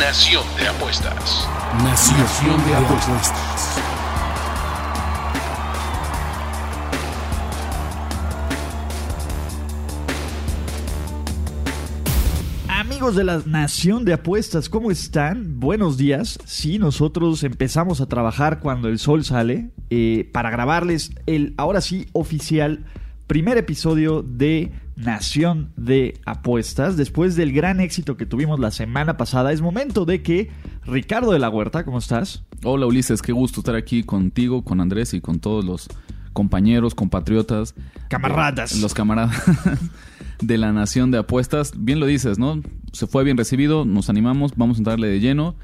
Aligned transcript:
Nación 0.00 0.42
de 0.58 0.66
Apuestas. 0.66 1.48
Nación 1.84 2.66
de 2.66 2.74
apuestas. 2.74 3.78
Amigos 12.68 13.14
de 13.14 13.22
la 13.22 13.40
Nación 13.46 14.04
de 14.04 14.14
Apuestas, 14.14 14.68
¿cómo 14.68 14.90
están? 14.90 15.60
Buenos 15.60 15.96
días. 15.96 16.40
Sí, 16.44 16.80
nosotros 16.80 17.44
empezamos 17.44 18.00
a 18.00 18.06
trabajar 18.06 18.58
cuando 18.58 18.88
el 18.88 18.98
sol 18.98 19.24
sale 19.24 19.70
eh, 19.90 20.28
para 20.32 20.50
grabarles 20.50 21.12
el, 21.26 21.54
ahora 21.56 21.80
sí, 21.80 22.08
oficial 22.12 22.84
primer 23.26 23.56
episodio 23.56 24.22
de 24.22 24.72
Nación 24.96 25.72
de 25.76 26.20
Apuestas. 26.24 26.96
Después 26.96 27.36
del 27.36 27.52
gran 27.52 27.80
éxito 27.80 28.16
que 28.16 28.26
tuvimos 28.26 28.60
la 28.60 28.70
semana 28.70 29.16
pasada, 29.16 29.52
es 29.52 29.60
momento 29.60 30.04
de 30.04 30.22
que 30.22 30.50
Ricardo 30.84 31.32
de 31.32 31.38
la 31.38 31.48
Huerta, 31.48 31.84
¿cómo 31.84 31.98
estás? 31.98 32.44
Hola 32.62 32.86
Ulises, 32.86 33.22
qué 33.22 33.32
gusto 33.32 33.60
estar 33.60 33.74
aquí 33.74 34.02
contigo, 34.02 34.62
con 34.62 34.80
Andrés 34.80 35.14
y 35.14 35.20
con 35.20 35.40
todos 35.40 35.64
los 35.64 35.88
compañeros, 36.32 36.94
compatriotas. 36.94 37.74
Camaradas. 38.08 38.80
Los 38.80 38.94
camaradas 38.94 39.42
de 40.40 40.58
la 40.58 40.72
Nación 40.72 41.10
de 41.10 41.18
Apuestas. 41.18 41.72
Bien 41.76 42.00
lo 42.00 42.06
dices, 42.06 42.38
¿no? 42.38 42.60
Se 42.92 43.06
fue 43.06 43.24
bien 43.24 43.36
recibido, 43.36 43.84
nos 43.84 44.10
animamos, 44.10 44.52
vamos 44.56 44.76
a 44.76 44.80
entrarle 44.80 45.08
de 45.08 45.20
lleno 45.20 45.56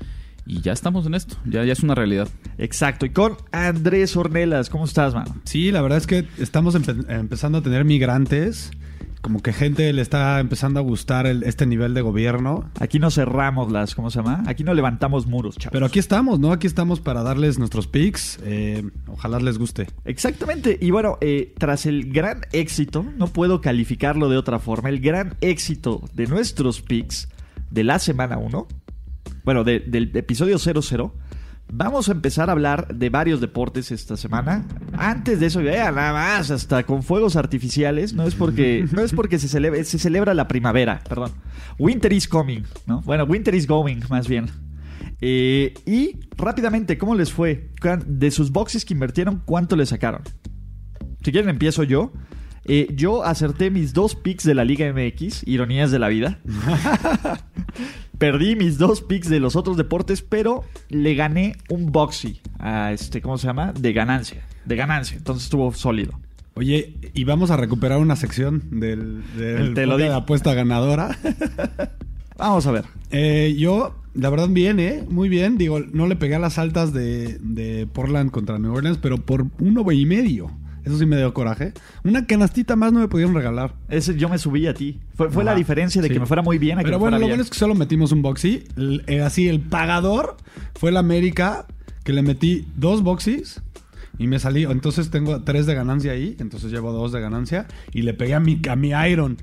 y 0.50 0.60
ya 0.62 0.72
estamos 0.72 1.06
en 1.06 1.14
esto, 1.14 1.36
ya, 1.44 1.64
ya 1.64 1.72
es 1.72 1.80
una 1.82 1.94
realidad. 1.94 2.28
Exacto. 2.58 3.06
Y 3.06 3.10
con 3.10 3.36
Andrés 3.52 4.16
Ornelas, 4.16 4.68
¿cómo 4.70 4.84
estás, 4.84 5.14
mano? 5.14 5.36
Sí, 5.44 5.70
la 5.70 5.80
verdad 5.82 5.98
es 5.98 6.06
que 6.06 6.26
estamos 6.38 6.74
empe- 6.74 7.04
empezando 7.08 7.58
a 7.58 7.62
tener 7.62 7.84
migrantes. 7.84 8.70
Como 9.22 9.42
que 9.42 9.52
gente 9.52 9.92
le 9.92 10.00
está 10.00 10.40
empezando 10.40 10.80
a 10.80 10.82
gustar 10.82 11.26
el- 11.26 11.42
este 11.42 11.66
nivel 11.66 11.92
de 11.92 12.00
gobierno. 12.00 12.70
Aquí 12.80 12.98
no 12.98 13.10
cerramos 13.10 13.70
las, 13.70 13.94
¿cómo 13.94 14.10
se 14.10 14.18
llama? 14.18 14.42
Aquí 14.46 14.64
no 14.64 14.72
levantamos 14.72 15.26
muros, 15.26 15.56
chavos. 15.58 15.72
Pero 15.74 15.84
aquí 15.84 15.98
estamos, 15.98 16.40
¿no? 16.40 16.52
Aquí 16.52 16.66
estamos 16.66 17.00
para 17.00 17.22
darles 17.22 17.58
nuestros 17.58 17.86
picks. 17.86 18.38
Eh, 18.42 18.82
ojalá 19.08 19.38
les 19.38 19.58
guste. 19.58 19.88
Exactamente. 20.06 20.78
Y 20.80 20.90
bueno, 20.90 21.18
eh, 21.20 21.54
tras 21.58 21.84
el 21.84 22.10
gran 22.10 22.40
éxito, 22.52 23.04
no 23.18 23.26
puedo 23.26 23.60
calificarlo 23.60 24.30
de 24.30 24.38
otra 24.38 24.58
forma, 24.58 24.88
el 24.88 25.00
gran 25.00 25.34
éxito 25.42 26.02
de 26.14 26.26
nuestros 26.26 26.80
picks 26.80 27.28
de 27.70 27.84
la 27.84 27.98
semana 27.98 28.38
1, 28.38 28.66
bueno, 29.44 29.64
de- 29.64 29.80
del 29.80 30.10
episodio 30.16 30.58
00, 30.58 31.14
vamos 31.72 32.08
a 32.08 32.12
empezar 32.12 32.48
a 32.48 32.52
hablar 32.52 32.88
de 32.94 33.10
varios 33.10 33.40
deportes 33.40 33.90
esta 33.92 34.16
semana. 34.16 34.66
Antes 34.92 35.38
de 35.40 35.46
eso, 35.46 35.60
ya 35.60 35.90
nada 35.92 36.12
más, 36.12 36.50
hasta 36.50 36.82
con 36.84 37.02
fuegos 37.02 37.36
artificiales, 37.36 38.12
no 38.12 38.24
es 38.24 38.34
porque, 38.34 38.86
no 38.92 39.02
es 39.02 39.12
porque 39.12 39.38
se, 39.38 39.48
celebra, 39.48 39.82
se 39.84 39.98
celebra 39.98 40.34
la 40.34 40.48
primavera, 40.48 41.00
perdón. 41.08 41.32
Winter 41.78 42.12
is 42.12 42.26
coming, 42.28 42.62
¿no? 42.86 43.00
Bueno, 43.02 43.24
winter 43.24 43.54
is 43.54 43.66
going, 43.66 44.00
más 44.08 44.26
bien. 44.28 44.46
Eh, 45.22 45.74
y 45.86 46.18
rápidamente, 46.36 46.96
¿cómo 46.98 47.14
les 47.14 47.32
fue? 47.32 47.70
De 48.06 48.30
sus 48.30 48.50
boxes 48.52 48.84
que 48.84 48.94
invirtieron, 48.94 49.42
¿cuánto 49.44 49.76
le 49.76 49.86
sacaron? 49.86 50.22
Si 51.22 51.30
quieren, 51.32 51.50
empiezo 51.50 51.82
yo. 51.84 52.12
Eh, 52.64 52.88
yo 52.94 53.24
acerté 53.24 53.70
mis 53.70 53.92
dos 53.94 54.14
picks 54.14 54.44
de 54.44 54.54
la 54.54 54.64
Liga 54.64 54.90
MX, 54.92 55.46
ironías 55.46 55.90
de 55.90 55.98
la 55.98 56.08
vida. 56.08 56.38
Perdí 58.20 58.54
mis 58.54 58.76
dos 58.76 59.00
picks 59.00 59.30
de 59.30 59.40
los 59.40 59.56
otros 59.56 59.78
deportes, 59.78 60.20
pero 60.20 60.62
le 60.90 61.14
gané 61.14 61.56
un 61.70 61.90
boxy 61.90 62.42
a 62.58 62.92
este, 62.92 63.22
¿cómo 63.22 63.38
se 63.38 63.46
llama? 63.46 63.72
De 63.72 63.94
ganancia. 63.94 64.44
De 64.66 64.76
ganancia. 64.76 65.16
Entonces 65.16 65.44
estuvo 65.44 65.72
sólido. 65.72 66.20
Oye, 66.52 66.98
y 67.14 67.24
vamos 67.24 67.50
a 67.50 67.56
recuperar 67.56 67.96
una 67.96 68.16
sección 68.16 68.62
del, 68.78 69.22
del 69.38 69.72
Te 69.72 69.86
lo 69.86 69.96
de 69.96 70.12
apuesta 70.12 70.52
ganadora. 70.52 71.16
Vamos 72.36 72.66
a 72.66 72.72
ver. 72.72 72.84
Eh, 73.10 73.56
yo, 73.58 73.96
la 74.12 74.28
verdad, 74.28 74.48
bien, 74.50 74.80
¿eh? 74.80 75.02
Muy 75.08 75.30
bien. 75.30 75.56
Digo, 75.56 75.80
no 75.80 76.06
le 76.06 76.16
pegué 76.16 76.34
a 76.34 76.40
las 76.40 76.58
altas 76.58 76.92
de, 76.92 77.38
de 77.38 77.86
Portland 77.86 78.30
contra 78.30 78.58
New 78.58 78.74
Orleans, 78.74 78.98
pero 78.98 79.16
por 79.16 79.46
uno 79.60 79.90
y 79.92 80.04
medio. 80.04 80.50
Eso 80.84 80.98
sí 80.98 81.06
me 81.06 81.16
dio 81.16 81.32
coraje. 81.34 81.72
Una 82.04 82.26
canastita 82.26 82.76
más 82.76 82.92
no 82.92 83.00
me 83.00 83.08
pudieron 83.08 83.34
regalar. 83.34 83.74
Ese 83.88 84.16
yo 84.16 84.28
me 84.28 84.38
subí 84.38 84.66
a 84.66 84.74
ti. 84.74 85.00
Fue, 85.14 85.30
fue 85.30 85.44
la 85.44 85.50
Ajá, 85.52 85.58
diferencia 85.58 86.00
de 86.02 86.08
sí. 86.08 86.14
que 86.14 86.20
me 86.20 86.26
fuera 86.26 86.42
muy 86.42 86.58
bien 86.58 86.78
a 86.78 86.82
que 86.82 86.86
Pero 86.86 86.98
me 86.98 87.00
bueno, 87.00 87.16
fuera 87.16 87.20
lo 87.20 87.26
bien. 87.26 87.30
bueno 87.38 87.42
es 87.44 87.50
que 87.50 87.58
solo 87.58 87.74
metimos 87.74 88.12
un 88.12 88.22
boxy. 88.22 88.64
L- 88.76 89.02
eh, 89.06 89.20
así, 89.22 89.48
el 89.48 89.60
pagador 89.60 90.36
fue 90.74 90.90
el 90.90 90.96
América, 90.96 91.66
que 92.04 92.12
le 92.12 92.22
metí 92.22 92.66
dos 92.76 93.02
boxys 93.02 93.60
y 94.18 94.26
me 94.26 94.38
salí. 94.38 94.64
Entonces 94.64 95.10
tengo 95.10 95.42
tres 95.42 95.66
de 95.66 95.74
ganancia 95.74 96.12
ahí. 96.12 96.36
Entonces 96.40 96.70
llevo 96.72 96.92
dos 96.92 97.12
de 97.12 97.20
ganancia. 97.20 97.66
Y 97.92 98.02
le 98.02 98.14
pegué 98.14 98.34
a 98.34 98.40
mi, 98.40 98.60
a 98.68 98.76
mi 98.76 98.90
Iron. 99.10 99.36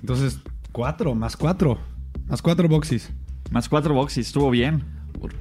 Entonces, 0.00 0.38
cuatro, 0.72 1.14
más 1.14 1.36
cuatro. 1.36 1.78
Más 2.28 2.40
cuatro 2.42 2.68
boxys. 2.68 3.10
Más 3.50 3.68
cuatro 3.68 3.94
boxes, 3.94 4.26
estuvo 4.28 4.50
bien. 4.50 4.82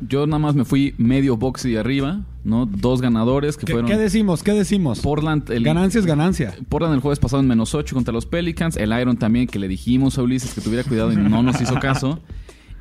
Yo 0.08 0.26
nada 0.28 0.40
más 0.40 0.56
me 0.56 0.66
fui 0.66 0.94
medio 0.98 1.38
box 1.38 1.66
y 1.66 1.76
arriba, 1.76 2.22
¿no? 2.44 2.66
Dos 2.66 3.02
ganadores 3.02 3.58
que 3.58 3.66
¿Qué, 3.66 3.74
fueron 3.74 3.90
qué 3.90 3.98
decimos? 3.98 4.44
¿Qué 4.44 4.54
decimos? 4.54 5.00
Portland, 5.00 5.50
el, 5.52 5.64
Ganancia 5.64 6.00
es 6.00 6.06
ganancia. 6.06 6.56
Portland 6.70 6.96
el 6.96 7.02
jueves 7.02 7.20
pasado 7.20 7.42
en 7.42 7.48
menos 7.48 7.76
8 7.76 7.96
contra 7.96 8.14
los 8.14 8.26
Pelicans. 8.26 8.78
El 8.78 8.98
Iron 9.00 9.18
también, 9.18 9.48
que 9.48 9.60
le 9.60 9.68
dijimos 9.68 10.18
a 10.18 10.24
Ulises 10.24 10.54
que 10.54 10.62
tuviera 10.62 10.84
cuidado 10.84 11.12
y 11.12 11.16
no 11.16 11.44
nos 11.44 11.60
hizo 11.62 11.80
caso. 11.80 12.20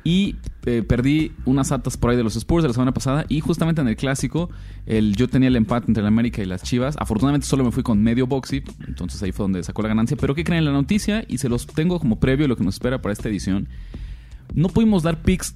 Y 0.05 0.35
eh, 0.65 0.83
perdí 0.83 1.31
unas 1.45 1.71
atas 1.71 1.95
por 1.95 2.09
ahí 2.11 2.17
de 2.17 2.23
los 2.23 2.35
Spurs 2.35 2.61
de 2.63 2.67
la 2.67 2.73
semana 2.73 2.93
pasada. 2.93 3.25
Y 3.29 3.39
justamente 3.39 3.81
en 3.81 3.87
el 3.87 3.95
clásico, 3.95 4.49
el, 4.85 5.15
yo 5.15 5.29
tenía 5.29 5.47
el 5.47 5.55
empate 5.55 5.87
entre 5.87 6.01
el 6.01 6.07
América 6.07 6.41
y 6.41 6.45
las 6.45 6.63
Chivas. 6.63 6.95
Afortunadamente 6.99 7.47
solo 7.47 7.63
me 7.63 7.71
fui 7.71 7.83
con 7.83 8.03
medio 8.03 8.27
boxy. 8.27 8.63
Entonces 8.85 9.23
ahí 9.23 9.31
fue 9.31 9.45
donde 9.45 9.63
sacó 9.63 9.81
la 9.81 9.87
ganancia. 9.87 10.17
Pero 10.19 10.35
¿qué 10.35 10.43
creen 10.43 10.59
en 10.59 10.65
la 10.65 10.71
noticia? 10.71 11.23
Y 11.27 11.37
se 11.37 11.47
los 11.47 11.65
tengo 11.67 11.99
como 11.99 12.19
previo 12.19 12.47
lo 12.47 12.57
que 12.57 12.65
nos 12.65 12.75
espera 12.75 13.01
para 13.01 13.13
esta 13.13 13.29
edición. 13.29 13.69
No 14.53 14.67
pudimos 14.67 15.03
dar 15.03 15.21
picks 15.21 15.55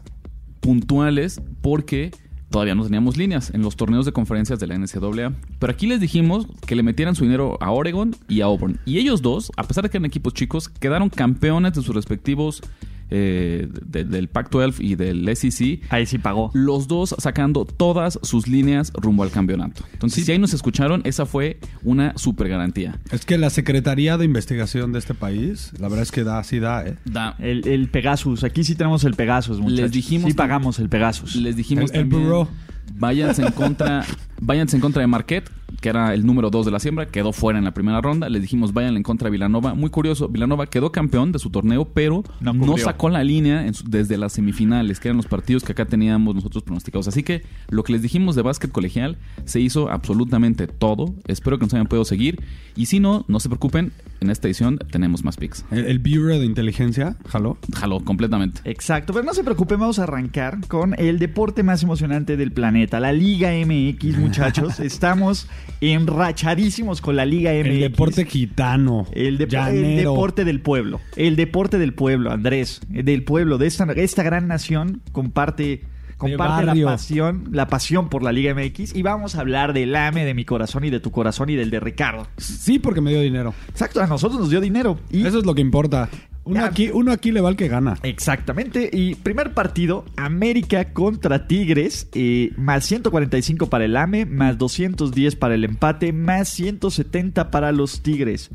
puntuales 0.60 1.42
porque 1.62 2.12
todavía 2.50 2.76
no 2.76 2.84
teníamos 2.84 3.18
líneas 3.18 3.52
en 3.54 3.62
los 3.62 3.76
torneos 3.76 4.06
de 4.06 4.12
conferencias 4.12 4.60
de 4.60 4.68
la 4.68 4.78
NCAA. 4.78 5.34
Pero 5.60 5.72
aquí 5.72 5.88
les 5.88 6.00
dijimos 6.00 6.48
que 6.66 6.76
le 6.76 6.84
metieran 6.84 7.16
su 7.16 7.24
dinero 7.24 7.58
a 7.62 7.72
Oregon 7.72 8.16
y 8.28 8.42
a 8.42 8.46
Auburn. 8.46 8.80
Y 8.86 9.00
ellos 9.00 9.22
dos, 9.22 9.52
a 9.58 9.64
pesar 9.64 9.84
de 9.84 9.90
que 9.90 9.98
eran 9.98 10.06
equipos 10.06 10.34
chicos, 10.34 10.70
quedaron 10.70 11.10
campeones 11.10 11.74
de 11.74 11.82
sus 11.82 11.96
respectivos 11.96 12.62
eh, 13.10 13.68
de- 13.86 14.04
del 14.04 14.28
Pac-12 14.28 14.76
y 14.80 14.96
del 14.96 15.28
SEC. 15.36 15.82
Ahí 15.90 16.06
sí 16.06 16.18
pagó. 16.18 16.52
Los 16.54 16.88
dos 16.88 17.16
sacando 17.18 17.66
todas 17.66 18.20
sus 18.24 18.48
líneas 18.48 18.92
rumbo 18.94 19.24
al 19.24 19.32
campeonato. 19.32 19.84
Entonces, 19.94 20.26
si 20.26 20.32
ahí 20.32 20.40
nos 20.40 20.54
escucharon, 20.54 21.02
esa 21.06 21.26
fue 21.26 21.60
una 21.84 22.18
super 22.18 22.50
garantía. 22.50 23.00
Es 23.12 23.26
que 23.26 23.38
la 23.38 23.50
Secretaría 23.50 24.18
de 24.18 24.26
Investigación 24.26 24.92
de 24.92 25.00
este 25.00 25.14
país, 25.14 25.72
la 25.80 25.88
verdad 25.88 26.04
es 26.04 26.12
que 26.12 26.24
da, 26.24 26.44
sí 26.44 26.60
da, 26.60 26.86
¿eh? 26.86 26.98
Da- 27.06 27.36
El, 27.40 27.68
el 27.68 27.90
Pegasus, 27.90 28.44
aquí 28.44 28.64
sí 28.64 28.76
tenemos 28.76 29.04
el 29.04 29.14
Pegasus, 29.16 29.60
muchachos. 29.60 29.80
Les 29.80 29.92
dijimos 29.92 30.30
Sí 30.32 30.36
pagamos 30.36 30.80
el 30.80 30.90
Pegasus. 30.90 31.36
Les 31.36 31.56
dijimos 31.56 31.92
El- 31.92 31.98
el 31.98 32.02
también, 32.04 32.24
Bureau. 32.24 32.48
váyanse 32.96 33.44
en 33.46 33.52
contra, 33.52 34.04
váyanse 34.42 34.76
en 34.78 34.82
contra 34.82 35.02
de 35.02 35.08
Marquette, 35.08 35.50
que 35.82 35.90
era 35.90 36.14
el 36.14 36.26
número 36.26 36.50
2 36.50 36.66
de 36.66 36.72
la 36.72 36.80
siembra, 36.80 37.06
quedó 37.08 37.32
fuera 37.34 37.60
en 37.60 37.66
la 37.66 37.74
primera 37.74 38.02
ronda. 38.02 38.30
Les 38.30 38.42
dijimos 38.42 38.74
vayan 38.74 38.98
en 38.98 39.04
contra 39.04 39.26
de 39.28 39.32
Villanova. 39.32 39.74
Muy 39.76 39.90
curioso, 39.90 40.28
Villanova 40.28 40.66
quedó 40.68 40.92
campeón 40.92 41.32
de 41.32 41.40
su 41.40 41.50
torneo, 41.52 41.86
pero 41.86 42.24
No 42.42 42.78
sacó 42.78 43.10
la 43.10 43.24
línea 43.24 43.66
en 43.68 43.74
su- 43.74 43.84
desde 43.88 44.18
las 44.18 44.34
semifinales, 44.34 45.00
que 45.00 45.08
eran 45.10 45.18
los 45.18 45.28
partidos 45.28 45.64
que 45.64 45.74
acá 45.74 45.86
teníamos 45.86 46.34
nosotros 46.36 46.64
pronosticados. 46.64 47.08
Así 47.08 47.24
que 47.24 47.44
lo 47.70 47.84
que 47.84 47.94
les 47.94 48.02
dijimos 48.02 48.36
de 48.36 48.42
básquet 48.42 48.72
colegial 48.72 49.18
se 49.46 49.60
hizo 49.60 49.90
absolutamente 49.90 50.68
todo. 50.68 51.14
Espero 51.28 51.58
que 51.60 51.66
nos 51.66 51.74
hayan 51.74 51.88
podido 51.88 52.06
seguir. 52.06 52.42
Y 52.76 52.88
si 52.88 53.00
no, 53.00 53.26
no 53.28 53.40
se 53.40 53.50
preocupen, 53.50 53.92
en 54.20 54.30
esta 54.32 54.48
edición 54.48 54.80
tenemos 54.92 55.24
más 55.24 55.38
picks. 55.38 55.64
El, 55.72 55.86
el 55.86 56.00
Bureau 56.00 56.40
de 56.40 56.46
Inteligencia, 56.46 57.18
jaló. 57.28 57.58
Jaló 57.76 58.00
completamente. 58.00 58.62
Exacto, 58.66 59.14
pero 59.14 59.26
no 59.26 59.34
se 59.34 59.44
preocupen, 59.44 59.80
vamos 59.80 60.00
a 60.00 60.04
arrancar 60.04 60.66
con 60.68 60.96
el 61.00 61.20
deporte 61.20 61.62
más 61.64 61.84
emocionante 61.84 62.36
del 62.38 62.52
planeta, 62.52 63.00
la 63.00 63.12
Liga 63.14 63.52
MX, 63.52 64.18
muchachos. 64.18 64.80
Estamos 64.80 65.48
enrachadísimos 65.82 67.02
con 67.02 67.16
la 67.16 67.26
Liga 67.26 67.52
MX. 67.54 67.66
El 67.68 67.80
deporte 67.80 68.26
gitano. 68.26 69.08
El, 69.12 69.38
depo- 69.38 69.44
el 69.68 69.82
llanero. 69.82 70.12
deporte 70.12 70.46
del 70.46 70.62
pueblo. 70.62 71.02
El 71.16 71.36
deporte 71.36 71.78
del 71.78 71.94
pueblo, 71.94 72.32
Andrés. 72.32 72.82
Del 72.90 73.24
pueblo, 73.24 73.58
de 73.58 73.68
esta, 73.68 73.86
esta 73.94 74.24
gran 74.24 74.48
nación 74.48 75.02
comparte, 75.12 75.82
comparte 76.18 76.66
la 76.66 76.76
pasión, 76.86 77.50
la 77.52 77.68
pasión 77.68 78.10
por 78.10 78.24
la 78.24 78.32
Liga 78.32 78.54
MX. 78.54 78.96
Y 78.96 79.02
vamos 79.04 79.36
a 79.36 79.42
hablar 79.42 79.74
del 79.74 79.96
AME 79.96 80.26
de 80.26 80.34
mi 80.34 80.46
corazón 80.46 80.84
y 80.84 80.90
de 80.90 81.00
tu 81.00 81.12
corazón 81.12 81.50
y 81.50 81.56
del 81.56 81.70
de 81.70 81.80
Ricardo. 81.80 82.28
Sí, 82.38 82.80
porque 82.80 83.02
me 83.02 83.12
dio 83.12 83.22
dinero. 83.22 83.54
Exacto, 83.70 84.02
a 84.02 84.08
nosotros 84.08 84.40
nos 84.40 84.50
dio 84.50 84.62
dinero. 84.62 85.00
Y 85.12 85.26
Eso 85.26 85.40
es 85.40 85.46
lo 85.46 85.54
que 85.56 85.62
importa. 85.62 86.10
Uno 86.44 86.62
Ah, 86.64 86.68
aquí, 86.68 86.90
uno 86.94 87.12
aquí 87.12 87.32
le 87.34 87.42
va 87.42 87.50
al 87.50 87.58
que 87.58 87.68
gana. 87.68 87.98
Exactamente. 88.04 88.90
Y 88.94 89.16
primer 89.16 89.54
partido, 89.54 90.06
América 90.16 90.94
contra 90.94 91.46
Tigres. 91.46 92.08
eh, 92.14 92.52
más 92.58 92.86
145 92.86 93.70
para 93.70 93.84
el 93.86 93.98
AME, 93.98 94.26
más 94.26 94.58
210 94.58 95.36
para 95.36 95.56
el 95.56 95.66
empate, 95.66 96.14
más 96.14 96.48
170 96.50 97.52
para 97.52 97.72
los 97.74 98.02
Tigres. 98.02 98.50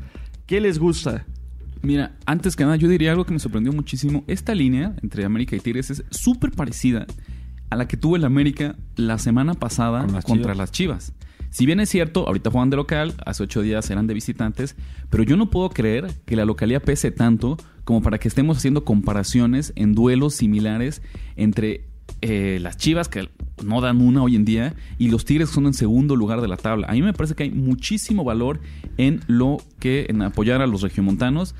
¿Qué 0.47 0.59
les 0.59 0.79
gusta? 0.79 1.25
Mira, 1.83 2.13
antes 2.25 2.55
que 2.55 2.63
nada, 2.63 2.77
yo 2.77 2.87
diría 2.87 3.11
algo 3.11 3.25
que 3.25 3.33
me 3.33 3.39
sorprendió 3.39 3.71
muchísimo. 3.73 4.23
Esta 4.25 4.55
línea 4.55 4.95
entre 5.03 5.23
América 5.25 5.55
y 5.55 5.59
Tigres 5.59 5.91
es 5.91 6.03
súper 6.09 6.51
parecida 6.51 7.05
a 7.73 7.75
la 7.75 7.87
que 7.87 7.97
tuvo 7.97 8.15
el 8.15 8.23
América 8.23 8.75
la 8.95 9.17
semana 9.17 9.55
pasada 9.55 10.05
Con 10.05 10.13
las 10.13 10.25
contra 10.25 10.53
Chivas. 10.53 10.57
las 10.57 10.71
Chivas. 10.71 11.13
Si 11.49 11.65
bien 11.65 11.79
es 11.79 11.89
cierto, 11.89 12.25
ahorita 12.27 12.49
juegan 12.49 12.69
de 12.69 12.77
local, 12.77 13.13
hace 13.25 13.43
ocho 13.43 13.61
días 13.61 13.89
eran 13.89 14.07
de 14.07 14.13
visitantes, 14.13 14.75
pero 15.09 15.23
yo 15.23 15.37
no 15.37 15.49
puedo 15.49 15.69
creer 15.69 16.11
que 16.25 16.35
la 16.35 16.45
localidad 16.45 16.81
pese 16.81 17.11
tanto 17.11 17.57
como 17.83 18.01
para 18.01 18.17
que 18.17 18.27
estemos 18.27 18.57
haciendo 18.57 18.85
comparaciones 18.85 19.73
en 19.75 19.93
duelos 19.93 20.35
similares 20.35 21.01
entre 21.35 21.85
eh, 22.21 22.59
las 22.61 22.77
Chivas, 22.77 23.07
que 23.07 23.29
no 23.63 23.81
dan 23.81 24.01
una 24.01 24.23
hoy 24.23 24.35
en 24.35 24.45
día, 24.45 24.75
y 24.97 25.09
los 25.09 25.25
Tigres 25.25 25.49
que 25.49 25.55
son 25.55 25.65
en 25.65 25.73
segundo 25.73 26.15
lugar 26.15 26.41
de 26.41 26.47
la 26.47 26.57
tabla. 26.57 26.87
A 26.87 26.93
mí 26.93 27.01
me 27.01 27.13
parece 27.13 27.35
que 27.35 27.43
hay 27.43 27.51
muchísimo 27.51 28.23
valor 28.23 28.59
en 28.97 29.21
lo 29.27 29.57
que, 29.79 30.05
en 30.09 30.21
apoyar 30.21 30.61
a 30.61 30.67
los 30.67 30.81
regiomontanos. 30.81 31.53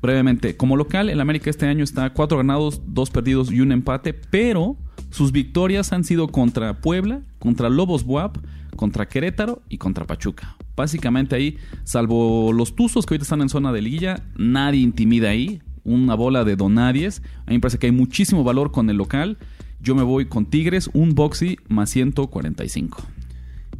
Brevemente, 0.00 0.56
como 0.56 0.76
local, 0.76 1.08
el 1.08 1.20
América 1.20 1.50
este 1.50 1.66
año 1.66 1.84
está 1.84 2.12
cuatro 2.12 2.38
ganados, 2.38 2.82
dos 2.86 3.10
perdidos 3.10 3.50
y 3.50 3.60
un 3.60 3.72
empate, 3.72 4.12
pero 4.12 4.76
sus 5.12 5.30
victorias 5.30 5.92
han 5.92 6.04
sido 6.04 6.28
contra 6.28 6.80
Puebla, 6.80 7.20
contra 7.38 7.68
Lobos 7.68 8.04
Buap, 8.04 8.38
contra 8.76 9.06
Querétaro 9.06 9.62
y 9.68 9.76
contra 9.76 10.06
Pachuca. 10.06 10.56
Básicamente 10.74 11.36
ahí, 11.36 11.58
salvo 11.84 12.50
los 12.52 12.74
Tuzos 12.74 13.04
que 13.04 13.12
ahorita 13.12 13.24
están 13.24 13.42
en 13.42 13.50
zona 13.50 13.72
de 13.72 13.82
liguilla, 13.82 14.24
nadie 14.36 14.80
intimida 14.80 15.28
ahí. 15.28 15.60
Una 15.84 16.14
bola 16.14 16.44
de 16.44 16.56
donadies. 16.56 17.20
A 17.44 17.50
mí 17.50 17.56
me 17.56 17.60
parece 17.60 17.78
que 17.78 17.86
hay 17.86 17.92
muchísimo 17.92 18.42
valor 18.42 18.72
con 18.72 18.88
el 18.88 18.96
local. 18.96 19.36
Yo 19.82 19.94
me 19.94 20.02
voy 20.02 20.26
con 20.26 20.46
Tigres, 20.46 20.88
un 20.94 21.14
boxy 21.14 21.58
más 21.68 21.90
145. 21.90 23.02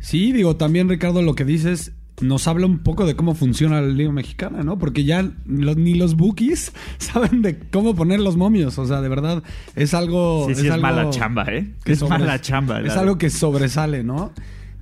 Sí, 0.01 0.33
digo, 0.33 0.57
también 0.57 0.91
Ricardo, 0.91 1.23
lo 1.23 1.35
que 1.35 1.47
dices 1.47 1.93
nos 2.21 2.47
habla 2.47 2.67
un 2.67 2.79
poco 2.79 3.07
de 3.07 3.17
cómo 3.17 3.35
funciona 3.35 3.81
la 3.81 3.89
Liga 3.89 4.13
Mexicana, 4.13 4.63
¿no? 4.63 4.79
Porque 4.79 5.05
ya 5.05 5.29
los- 5.47 5.77
ni 5.77 5.95
los 5.95 6.15
bookies 6.17 6.73
saben 6.99 7.43
de 7.43 7.59
cómo 7.59 7.95
poner 7.95 8.21
los 8.21 8.37
momios. 8.37 8.79
O 8.79 8.87
sea, 8.87 9.01
de 9.01 9.09
verdad, 9.09 9.43
es 9.75 9.95
algo. 9.95 10.47
Sí, 10.49 10.55
sí, 10.55 10.67
es 10.67 10.73
algo 10.73 10.83
mala 10.83 11.11
chamba, 11.11 11.45
¿eh? 11.49 11.73
que 11.85 11.93
Es 11.93 12.03
mala 12.09 12.41
chamba. 12.41 12.81
Es 12.81 12.93
algo 12.97 13.19
que 13.19 13.31
sobresale, 13.31 14.05
¿no? 14.05 14.33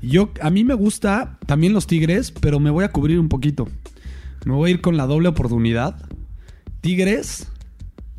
Yo, 0.03 0.31
a 0.43 0.51
mí 0.51 0.65
me 0.65 0.75
gusta 0.75 1.39
también 1.47 1.73
los 1.73 1.87
Tigres, 1.87 2.31
pero 2.33 2.59
me 2.59 2.71
voy 2.71 2.85
a 2.85 2.91
cubrir 2.91 3.19
un 3.21 3.29
poquito. 3.29 3.69
Me 4.47 4.55
voy 4.55 4.71
a 4.71 4.75
ir 4.75 4.81
con 4.81 4.97
la 4.97 5.07
doble 5.07 5.29
oportunidad. 5.29 5.97
Tigres 6.81 7.49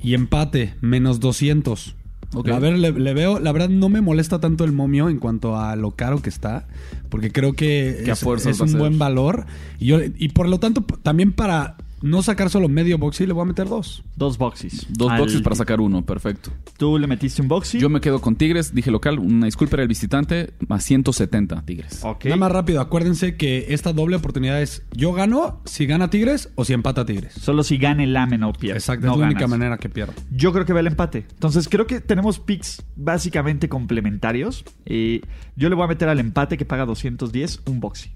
y 0.01 0.13
empate, 0.13 0.75
menos 0.81 1.19
200. 1.19 1.95
A 2.33 2.59
ver, 2.59 2.77
le, 2.77 2.91
le 2.91 3.13
veo, 3.13 3.39
la 3.39 3.51
verdad 3.51 3.69
no 3.69 3.89
me 3.89 3.99
molesta 3.99 4.39
tanto 4.39 4.63
el 4.63 4.71
momio 4.71 5.09
en 5.09 5.19
cuanto 5.19 5.57
a 5.57 5.75
lo 5.75 5.91
caro 5.91 6.21
que 6.21 6.29
está, 6.29 6.65
porque 7.09 7.31
creo 7.31 7.53
que 7.53 8.03
es, 8.09 8.23
es 8.45 8.59
un 8.61 8.77
buen 8.77 8.97
valor. 8.97 9.45
Y, 9.79 9.87
yo, 9.87 9.99
y 10.01 10.29
por 10.29 10.47
lo 10.47 10.59
tanto, 10.59 10.81
también 11.03 11.33
para 11.33 11.75
no 12.01 12.21
sacar 12.23 12.49
solo 12.49 12.67
medio 12.67 12.97
boxy, 12.97 13.25
le 13.25 13.33
voy 13.33 13.43
a 13.43 13.45
meter 13.45 13.67
dos. 13.67 14.03
Dos 14.15 14.37
boxes. 14.37 14.85
Dos 14.89 15.11
Al- 15.11 15.19
boxes 15.19 15.41
para 15.41 15.55
sacar 15.55 15.79
uno, 15.81 16.05
perfecto. 16.05 16.51
Tú 16.77 16.97
le 16.97 17.07
metiste 17.07 17.41
un 17.41 17.47
boxy. 17.47 17.79
Yo 17.79 17.89
me 17.89 18.01
quedo 18.01 18.21
con 18.21 18.35
Tigres, 18.35 18.73
dije 18.73 18.91
local, 18.91 19.19
una 19.19 19.45
disculpa 19.45 19.75
era 19.75 19.83
el 19.83 19.87
visitante, 19.89 20.53
más 20.67 20.83
170 20.83 21.61
Tigres. 21.65 22.01
Ok. 22.03 22.25
Nada 22.25 22.37
más 22.37 22.51
rápido, 22.51 22.81
acuérdense 22.81 23.35
que 23.35 23.67
esta 23.69 23.93
doble 23.93 24.15
oportunidad 24.15 24.61
es 24.61 24.83
yo 24.93 25.13
gano 25.13 25.61
si 25.65 25.85
gana 25.85 26.09
Tigres 26.09 26.49
o 26.55 26.65
si 26.65 26.73
empata 26.73 27.05
Tigres. 27.05 27.33
Solo 27.33 27.63
si 27.63 27.77
gana 27.77 28.03
el 28.03 28.15
AME 28.17 28.37
no 28.37 28.53
pierde. 28.53 28.79
Exacto, 28.79 29.05
no 29.07 29.13
es 29.13 29.19
la 29.19 29.25
única 29.25 29.41
ganas. 29.41 29.49
manera 29.59 29.77
que 29.77 29.89
pierdo. 29.89 30.13
Yo 30.31 30.51
creo 30.53 30.65
que 30.65 30.73
va 30.73 30.79
el 30.79 30.87
empate. 30.87 31.25
Entonces 31.33 31.67
creo 31.69 31.87
que 31.87 31.99
tenemos 32.01 32.39
picks 32.39 32.83
básicamente 32.95 33.69
complementarios. 33.69 34.63
Eh, 34.85 35.21
yo 35.55 35.69
le 35.69 35.75
voy 35.75 35.85
a 35.85 35.87
meter 35.87 36.09
al 36.09 36.19
empate 36.19 36.57
que 36.57 36.65
paga 36.65 36.85
210 36.85 37.61
un 37.67 37.79
boxy. 37.79 38.09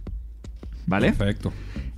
¿Vale? 0.87 1.13
Perfecto. 1.13 1.51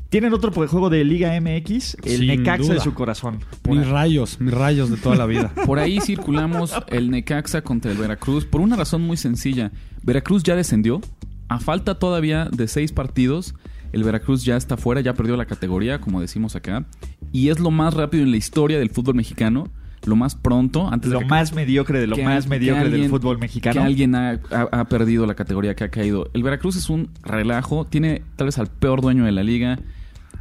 Tienen 0.10 0.34
otro 0.34 0.52
juego 0.52 0.90
de 0.90 1.04
Liga 1.04 1.38
MX, 1.40 1.98
el 2.06 2.20
Sin 2.20 2.28
Necaxa 2.28 2.64
de 2.64 2.74
duda. 2.76 2.84
su 2.84 2.94
corazón. 2.94 3.40
Mis 3.68 3.86
rayos, 3.88 4.40
mis 4.40 4.54
rayos 4.54 4.90
de 4.90 4.96
toda 4.98 5.16
la 5.18 5.26
vida. 5.26 5.52
Por 5.66 5.80
ahí 5.80 6.00
circulamos 6.00 6.74
el 6.88 7.12
Necaxa 7.12 7.62
contra 7.62 7.92
el 7.92 7.98
Veracruz 7.98 8.46
por 8.46 8.62
una 8.62 8.78
razón 8.78 9.02
muy 9.02 9.18
sencilla. 9.18 9.72
Veracruz 10.04 10.44
ya 10.44 10.56
descendió. 10.56 11.02
A 11.50 11.60
falta 11.60 11.98
todavía 12.00 12.46
de 12.52 12.68
seis 12.68 12.92
partidos, 12.92 13.54
el 13.94 14.04
Veracruz 14.04 14.44
ya 14.44 14.58
está 14.58 14.76
fuera, 14.78 15.00
ya 15.02 15.14
perdió 15.14 15.36
la 15.38 15.46
categoría, 15.46 16.00
como 16.00 16.20
decimos 16.22 16.56
acá. 16.56 16.86
Y 17.32 17.50
es 17.50 17.60
lo 17.60 17.72
más 17.72 17.94
rápido 17.94 18.24
en 18.24 18.32
la 18.32 18.38
historia 18.38 18.80
del 18.80 18.90
fútbol 18.90 19.16
mexicano. 19.16 19.70
Lo 20.06 20.16
más 20.16 20.36
pronto, 20.36 20.88
antes 20.90 21.10
Lo 21.12 21.20
de 21.20 21.26
que 21.26 21.30
más 21.30 21.54
mediocre 21.54 22.00
de 22.00 22.08
lo 22.08 22.16
más 22.18 22.46
al- 22.46 22.50
mediocre 22.50 22.90
del 22.90 23.10
fútbol 23.10 23.40
mexicano. 23.40 23.74
Que 23.82 23.86
alguien 23.86 24.16
ha, 24.16 24.40
ha- 24.52 24.70
ha 24.72 24.86
perdido 24.86 25.26
la 25.26 25.36
categoría 25.36 25.76
que 25.76 25.84
ha 25.84 25.90
caído. 25.90 26.30
El 26.34 26.44
Veracruz 26.44 26.78
es 26.78 26.90
un 26.90 27.10
relajo. 27.24 27.84
Tiene 27.86 28.22
tal 28.38 28.46
vez 28.48 28.58
al 28.58 28.68
peor 28.68 29.02
dueño 29.02 29.26
de 29.26 29.32
la 29.34 29.44
liga. 29.44 29.80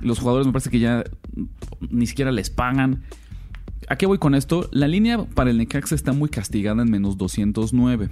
Los 0.00 0.18
jugadores 0.18 0.46
me 0.46 0.52
parece 0.52 0.70
que 0.70 0.78
ya 0.78 1.04
ni 1.90 2.06
siquiera 2.06 2.32
les 2.32 2.50
pagan. 2.50 3.02
¿A 3.88 3.96
qué 3.96 4.06
voy 4.06 4.18
con 4.18 4.34
esto? 4.34 4.68
La 4.72 4.88
línea 4.88 5.24
para 5.24 5.50
el 5.50 5.58
Necaxa 5.58 5.94
está 5.94 6.12
muy 6.12 6.28
castigada 6.28 6.82
en 6.82 6.90
menos 6.90 7.16
209. 7.16 8.10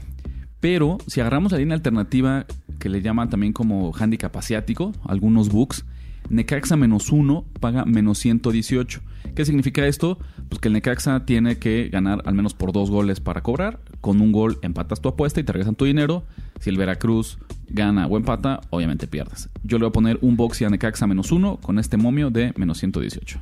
Pero 0.61 0.99
si 1.07 1.21
agarramos 1.21 1.53
la 1.53 1.59
línea 1.59 1.75
alternativa 1.75 2.47
que 2.79 2.89
le 2.89 3.03
llaman 3.03 3.29
también 3.29 3.53
como 3.53 3.93
handicap 3.95 4.35
asiático, 4.37 4.93
algunos 5.05 5.51
books, 5.51 5.85
Necaxa 6.31 6.77
menos 6.77 7.13
1 7.13 7.45
paga 7.61 7.85
menos 7.85 8.19
118. 8.19 9.01
¿Qué 9.35 9.45
significa 9.45 9.87
esto? 9.87 10.19
Pues 10.49 10.61
que 10.61 10.69
el 10.69 10.75
Necaxa 10.75 11.27
tiene 11.27 11.59
que 11.59 11.89
ganar 11.91 12.23
al 12.25 12.35
menos 12.35 12.55
por 12.55 12.73
dos 12.73 12.91
goles 12.91 13.21
para 13.21 13.43
cobrar. 13.43 13.81
Con 14.01 14.21
un 14.21 14.33
gol 14.33 14.59
empatas 14.63 15.01
tu 15.01 15.09
apuesta 15.09 15.41
y 15.41 15.45
te 15.45 15.53
regresan 15.53 15.75
tu 15.75 15.85
dinero. 15.85 16.25
Si 16.61 16.71
el 16.71 16.77
Veracruz 16.79 17.39
gana 17.69 18.07
o 18.07 18.17
empata, 18.17 18.61
obviamente 18.71 19.07
pierdes. 19.07 19.49
Yo 19.65 19.79
le 19.79 19.85
voy 19.85 19.89
a 19.91 19.93
poner 19.93 20.19
un 20.23 20.37
box 20.37 20.61
y 20.61 20.65
a 20.65 20.71
Necaxa 20.71 21.07
menos 21.07 21.33
1 21.33 21.59
con 21.61 21.79
este 21.79 21.97
momio 21.97 22.31
de 22.31 22.53
menos 22.57 22.79
118. 22.79 23.41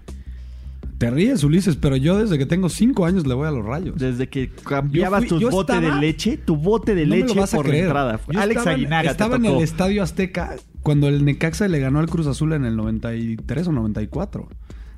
Te 0.99 1.11
ríes, 1.11 1.43
Ulises, 1.43 1.75
pero 1.77 1.97
yo 1.97 2.17
desde 2.19 2.39
que 2.39 2.47
tengo 2.47 2.69
cinco 2.69 3.07
años 3.07 3.27
le 3.27 3.35
voy 3.35 3.49
a 3.49 3.51
los 3.51 3.65
rayos. 3.65 3.97
Desde 3.99 4.29
que 4.29 4.51
cambiabas 4.51 5.27
tu 5.27 5.41
bote 5.51 5.73
estaba- 5.73 5.95
de 5.97 6.01
leche, 6.01 6.37
tu 6.37 6.57
bote 6.57 6.95
de 6.95 7.07
No 7.07 7.15
me 7.17 7.21
lo 7.23 7.27
leche 7.27 7.41
vas 7.41 7.55
a 7.55 7.57
por 7.57 7.67
creer. 7.67 7.85
entrada. 7.87 8.21
Yo 8.31 8.41
Alex 8.41 8.59
estaba 8.59 8.77
Aguinaga 8.77 9.11
Estaba 9.11 9.39
te 9.39 9.47
en 9.47 9.53
el 9.57 9.63
Estadio 9.63 10.03
Azteca 10.05 10.55
cuando 10.83 11.09
el 11.09 11.25
Necaxa 11.25 11.67
le 11.67 11.81
ganó 11.81 11.99
al 11.99 12.09
Cruz 12.09 12.29
Azul 12.29 12.53
en 12.53 12.65
el 12.65 12.77
93 12.77 13.67
o 13.67 13.73
94. 13.73 14.49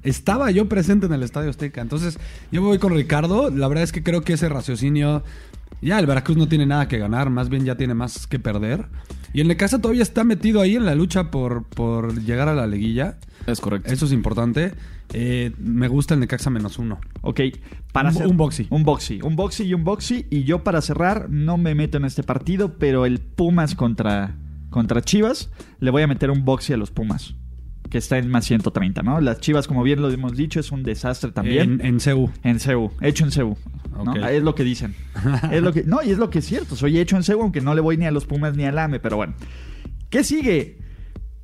Estaba 0.02 0.50
yo 0.50 0.68
presente 0.68 1.06
en 1.06 1.14
el 1.14 1.22
Estadio 1.22 1.48
Azteca. 1.48 1.80
Entonces, 1.80 2.18
yo 2.52 2.60
me 2.60 2.68
voy 2.68 2.78
con 2.78 2.92
Ricardo. 2.94 3.48
La 3.48 3.66
verdad 3.68 3.84
es 3.84 3.92
que 3.92 4.02
creo 4.02 4.20
que 4.20 4.34
ese 4.34 4.50
raciocinio. 4.50 5.22
Ya, 5.82 5.98
el 5.98 6.06
Veracruz 6.06 6.36
no 6.36 6.48
tiene 6.48 6.64
nada 6.66 6.88
que 6.88 6.98
ganar, 6.98 7.28
más 7.30 7.48
bien 7.48 7.64
ya 7.64 7.76
tiene 7.76 7.94
más 7.94 8.26
que 8.26 8.38
perder. 8.38 8.86
Y 9.32 9.40
el 9.40 9.48
Necaxa 9.48 9.80
todavía 9.80 10.02
está 10.02 10.24
metido 10.24 10.60
ahí 10.60 10.76
en 10.76 10.84
la 10.86 10.94
lucha 10.94 11.30
por, 11.30 11.64
por 11.64 12.22
llegar 12.22 12.48
a 12.48 12.54
la 12.54 12.66
liguilla. 12.66 13.18
Es 13.46 13.60
correcto. 13.60 13.92
Eso 13.92 14.06
es 14.06 14.12
importante. 14.12 14.72
Eh, 15.12 15.52
me 15.58 15.88
gusta 15.88 16.14
el 16.14 16.20
Necaxa 16.20 16.48
menos 16.50 16.78
uno. 16.78 17.00
Ok, 17.20 17.40
para 17.92 18.10
Un- 18.10 18.26
un 18.30 18.36
boxy. 18.36 18.66
Un 18.70 18.84
boxy, 18.84 19.20
un 19.22 19.36
boxy 19.36 19.64
y 19.64 19.74
un 19.74 19.84
boxy. 19.84 20.26
Y 20.30 20.44
yo 20.44 20.62
para 20.64 20.80
cerrar, 20.80 21.28
no 21.30 21.58
me 21.58 21.74
meto 21.74 21.98
en 21.98 22.04
este 22.04 22.22
partido, 22.22 22.78
pero 22.78 23.04
el 23.06 23.18
Pumas 23.18 23.74
contra, 23.74 24.36
contra 24.70 25.02
Chivas, 25.02 25.50
le 25.80 25.90
voy 25.90 26.02
a 26.02 26.06
meter 26.06 26.30
un 26.30 26.44
boxy 26.44 26.72
a 26.72 26.76
los 26.76 26.90
Pumas. 26.92 27.34
Que 27.90 27.98
está 27.98 28.18
en 28.18 28.28
más 28.28 28.44
130, 28.46 29.02
¿no? 29.02 29.20
Las 29.20 29.40
Chivas, 29.40 29.68
como 29.68 29.82
bien 29.82 30.00
lo 30.02 30.10
hemos 30.10 30.36
dicho, 30.36 30.58
es 30.58 30.72
un 30.72 30.82
desastre 30.82 31.32
también. 31.32 31.80
En, 31.80 31.86
en 31.86 32.00
CEU. 32.00 32.30
En 32.42 32.58
CEU, 32.58 32.90
hecho 33.00 33.24
en 33.24 33.30
CEU. 33.30 33.56
¿no? 33.92 34.12
Ok. 34.12 34.16
Es 34.30 34.42
lo 34.42 34.54
que 34.54 34.64
dicen. 34.64 34.94
es 35.52 35.62
lo 35.62 35.72
que, 35.72 35.84
no, 35.84 36.02
y 36.02 36.10
es 36.10 36.18
lo 36.18 36.30
que 36.30 36.40
es 36.40 36.46
cierto. 36.46 36.76
Soy 36.76 36.98
hecho 36.98 37.16
en 37.16 37.22
CEU, 37.22 37.40
aunque 37.40 37.60
no 37.60 37.74
le 37.74 37.80
voy 37.80 37.96
ni 37.96 38.06
a 38.06 38.10
los 38.10 38.26
Pumas 38.26 38.56
ni 38.56 38.64
al 38.64 38.78
AME, 38.78 39.00
pero 39.00 39.16
bueno. 39.16 39.34
¿Qué 40.10 40.24
sigue? 40.24 40.78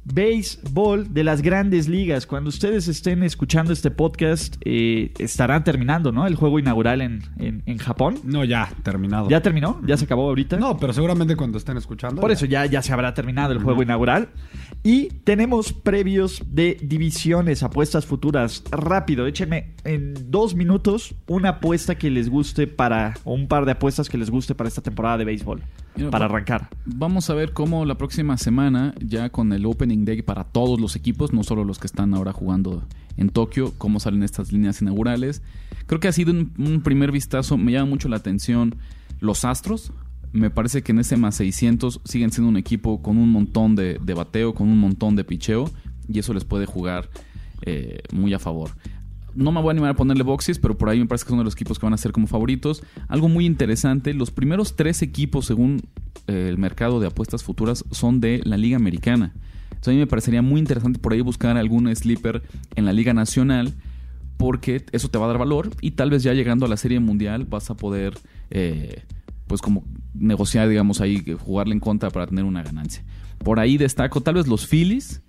Béisbol 0.04 1.12
de 1.12 1.24
las 1.24 1.42
grandes 1.42 1.88
ligas. 1.88 2.26
Cuando 2.26 2.48
ustedes 2.48 2.88
estén 2.88 3.22
escuchando 3.22 3.72
este 3.72 3.90
podcast, 3.90 4.56
eh, 4.64 5.12
estarán 5.18 5.64
terminando, 5.64 6.10
¿no? 6.12 6.26
El 6.26 6.34
juego 6.34 6.58
inaugural 6.58 7.00
en, 7.00 7.22
en, 7.38 7.62
en 7.66 7.78
Japón. 7.78 8.18
No, 8.24 8.44
ya, 8.44 8.72
terminado. 8.82 9.28
¿Ya 9.28 9.40
terminó? 9.42 9.80
¿Ya 9.86 9.96
se 9.96 10.04
acabó 10.04 10.28
ahorita? 10.28 10.56
No, 10.56 10.76
pero 10.78 10.92
seguramente 10.92 11.36
cuando 11.36 11.58
estén 11.58 11.76
escuchando. 11.76 12.20
Por 12.20 12.30
ya. 12.30 12.34
eso 12.34 12.46
ya, 12.46 12.66
ya 12.66 12.82
se 12.82 12.92
habrá 12.92 13.14
terminado 13.14 13.52
el 13.52 13.58
juego 13.60 13.82
inaugural. 13.82 14.28
Y 14.82 15.08
tenemos 15.24 15.72
previos 15.72 16.42
de 16.46 16.78
divisiones, 16.82 17.62
apuestas 17.62 18.06
futuras. 18.06 18.62
Rápido, 18.70 19.26
échenme 19.26 19.74
en 19.84 20.30
dos 20.30 20.54
minutos 20.54 21.14
una 21.26 21.50
apuesta 21.50 21.96
que 21.96 22.10
les 22.10 22.30
guste 22.30 22.66
para, 22.66 23.14
o 23.24 23.34
un 23.34 23.48
par 23.48 23.66
de 23.66 23.72
apuestas 23.72 24.08
que 24.08 24.18
les 24.18 24.30
guste 24.30 24.54
para 24.54 24.68
esta 24.68 24.80
temporada 24.80 25.18
de 25.18 25.24
béisbol. 25.26 25.62
Mira, 25.96 26.10
para 26.10 26.26
arrancar. 26.26 26.68
Vamos 26.86 27.30
a 27.30 27.34
ver 27.34 27.52
cómo 27.52 27.84
la 27.84 27.96
próxima 27.96 28.38
semana, 28.38 28.94
ya 29.00 29.30
con 29.30 29.52
el 29.52 29.66
Opening 29.90 30.22
para 30.24 30.44
todos 30.44 30.80
los 30.80 30.94
equipos, 30.94 31.32
no 31.32 31.42
solo 31.42 31.64
los 31.64 31.78
que 31.78 31.88
están 31.88 32.14
ahora 32.14 32.32
jugando 32.32 32.84
en 33.16 33.28
Tokio, 33.28 33.74
cómo 33.76 33.98
salen 33.98 34.22
estas 34.22 34.52
líneas 34.52 34.80
inaugurales. 34.80 35.42
Creo 35.86 35.98
que 35.98 36.06
ha 36.06 36.12
sido 36.12 36.32
un, 36.32 36.80
primer 36.84 37.10
vistazo, 37.10 37.56
me 37.56 37.72
llama 37.72 37.90
mucho 37.90 38.08
la 38.08 38.16
atención 38.16 38.76
los 39.18 39.44
Astros. 39.44 39.92
Me 40.32 40.48
parece 40.48 40.82
que 40.82 40.92
en 40.92 41.00
ese 41.00 41.16
más 41.16 41.34
600 41.36 42.02
siguen 42.04 42.30
siendo 42.30 42.48
un 42.48 42.56
equipo 42.56 43.02
con 43.02 43.18
un 43.18 43.30
montón 43.30 43.74
de, 43.74 43.98
de 44.00 44.14
bateo, 44.14 44.54
con 44.54 44.68
un 44.68 44.78
montón 44.78 45.16
de 45.16 45.24
picheo, 45.24 45.68
y 46.08 46.20
eso 46.20 46.32
les 46.34 46.44
puede 46.44 46.66
jugar 46.66 47.10
eh, 47.62 48.02
muy 48.12 48.32
a 48.32 48.38
favor. 48.38 48.70
no 49.34 49.50
me 49.50 49.60
voy 49.60 49.70
a 49.70 49.72
animar 49.72 49.90
a 49.90 49.94
ponerle 49.94 50.22
boxes, 50.22 50.60
pero 50.60 50.78
por 50.78 50.88
ahí 50.88 51.00
me 51.00 51.06
parece 51.06 51.24
que 51.24 51.30
son 51.30 51.38
de 51.38 51.44
los 51.44 51.54
equipos 51.54 51.80
que 51.80 51.86
van 51.86 51.94
a 51.94 51.98
ser 51.98 52.12
como 52.12 52.28
favoritos. 52.28 52.84
Algo 53.08 53.28
muy 53.28 53.44
interesante, 53.44 54.14
los 54.14 54.30
primeros 54.30 54.76
tres 54.76 55.02
equipos 55.02 55.46
según 55.46 55.82
eh, 56.28 56.46
el 56.48 56.58
mercado 56.58 57.00
de 57.00 57.08
apuestas 57.08 57.42
futuras 57.42 57.84
son 57.90 58.20
de 58.20 58.40
la 58.44 58.56
Liga 58.56 58.76
Americana. 58.76 59.34
Entonces 59.70 59.88
a 59.88 59.92
mí 59.92 59.98
me 59.98 60.06
parecería 60.06 60.42
muy 60.42 60.60
interesante 60.60 60.98
por 60.98 61.12
ahí 61.12 61.20
buscar 61.20 61.56
algún 61.56 61.94
sleeper 61.94 62.42
en 62.76 62.84
la 62.84 62.92
Liga 62.92 63.14
Nacional 63.14 63.74
porque 64.36 64.84
eso 64.92 65.08
te 65.08 65.18
va 65.18 65.26
a 65.26 65.28
dar 65.28 65.38
valor 65.38 65.70
y 65.80 65.92
tal 65.92 66.10
vez 66.10 66.22
ya 66.22 66.32
llegando 66.32 66.66
a 66.66 66.68
la 66.68 66.76
Serie 66.76 66.98
Mundial 66.98 67.44
vas 67.44 67.70
a 67.70 67.76
poder, 67.76 68.18
eh, 68.50 69.04
pues 69.46 69.60
como 69.60 69.84
negociar, 70.14 70.68
digamos 70.68 71.00
ahí, 71.00 71.22
jugarle 71.38 71.74
en 71.74 71.80
contra 71.80 72.10
para 72.10 72.26
tener 72.26 72.44
una 72.44 72.62
ganancia. 72.62 73.04
Por 73.38 73.60
ahí 73.60 73.76
destaco 73.76 74.22
tal 74.22 74.34
vez 74.34 74.46
los 74.46 74.66
Phillies, 74.66 75.22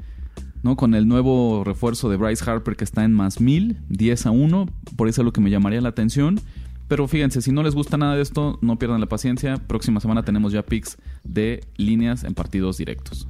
¿no? 0.64 0.76
Con 0.76 0.96
el 0.96 1.08
nuevo 1.08 1.64
refuerzo 1.64 2.10
de 2.10 2.18
Bryce 2.18 2.50
Harper 2.50 2.76
que 2.76 2.84
está 2.84 3.04
en 3.04 3.14
más 3.14 3.42
mil, 3.42 3.78
10 3.90 4.28
a 4.28 4.32
1, 4.32 4.70
por 4.96 5.10
eso 5.10 5.22
es 5.22 5.26
lo 5.26 5.34
que 5.34 5.42
me 5.42 5.50
llamaría 5.50 5.82
la 5.82 5.90
atención. 5.90 6.40
Pero 6.88 7.08
fíjense, 7.08 7.42
si 7.42 7.54
no 7.54 7.64
les 7.64 7.74
gusta 7.74 7.98
nada 7.98 8.16
de 8.16 8.22
esto, 8.22 8.60
no 8.62 8.78
pierdan 8.78 9.00
la 9.00 9.08
paciencia. 9.08 9.56
Próxima 9.56 10.02
semana 10.02 10.24
tenemos 10.24 10.52
ya 10.52 10.62
picks 10.62 10.98
de 11.24 11.64
líneas 11.78 12.26
en 12.26 12.34
partidos 12.34 12.78
directos. 12.78 13.28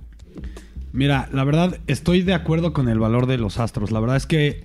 Mira, 0.93 1.29
la 1.31 1.43
verdad, 1.43 1.79
estoy 1.87 2.21
de 2.21 2.33
acuerdo 2.33 2.73
con 2.73 2.89
el 2.89 2.99
valor 2.99 3.25
de 3.25 3.37
los 3.37 3.59
Astros. 3.59 3.91
La 3.91 3.99
verdad 3.99 4.17
es 4.17 4.25
que 4.25 4.63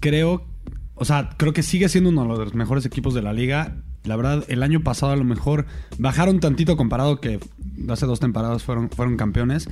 creo, 0.00 0.46
o 0.94 1.04
sea, 1.04 1.30
creo 1.36 1.52
que 1.52 1.62
sigue 1.62 1.88
siendo 1.88 2.10
uno 2.10 2.22
de 2.38 2.44
los 2.44 2.54
mejores 2.54 2.86
equipos 2.86 3.14
de 3.14 3.22
la 3.22 3.32
liga. 3.32 3.76
La 4.04 4.16
verdad, 4.16 4.44
el 4.48 4.62
año 4.62 4.82
pasado 4.82 5.12
a 5.12 5.16
lo 5.16 5.24
mejor 5.24 5.66
bajaron 5.98 6.40
tantito 6.40 6.76
comparado 6.76 7.20
que 7.20 7.40
hace 7.88 8.06
dos 8.06 8.20
temporadas 8.20 8.62
fueron, 8.62 8.88
fueron 8.90 9.16
campeones. 9.16 9.68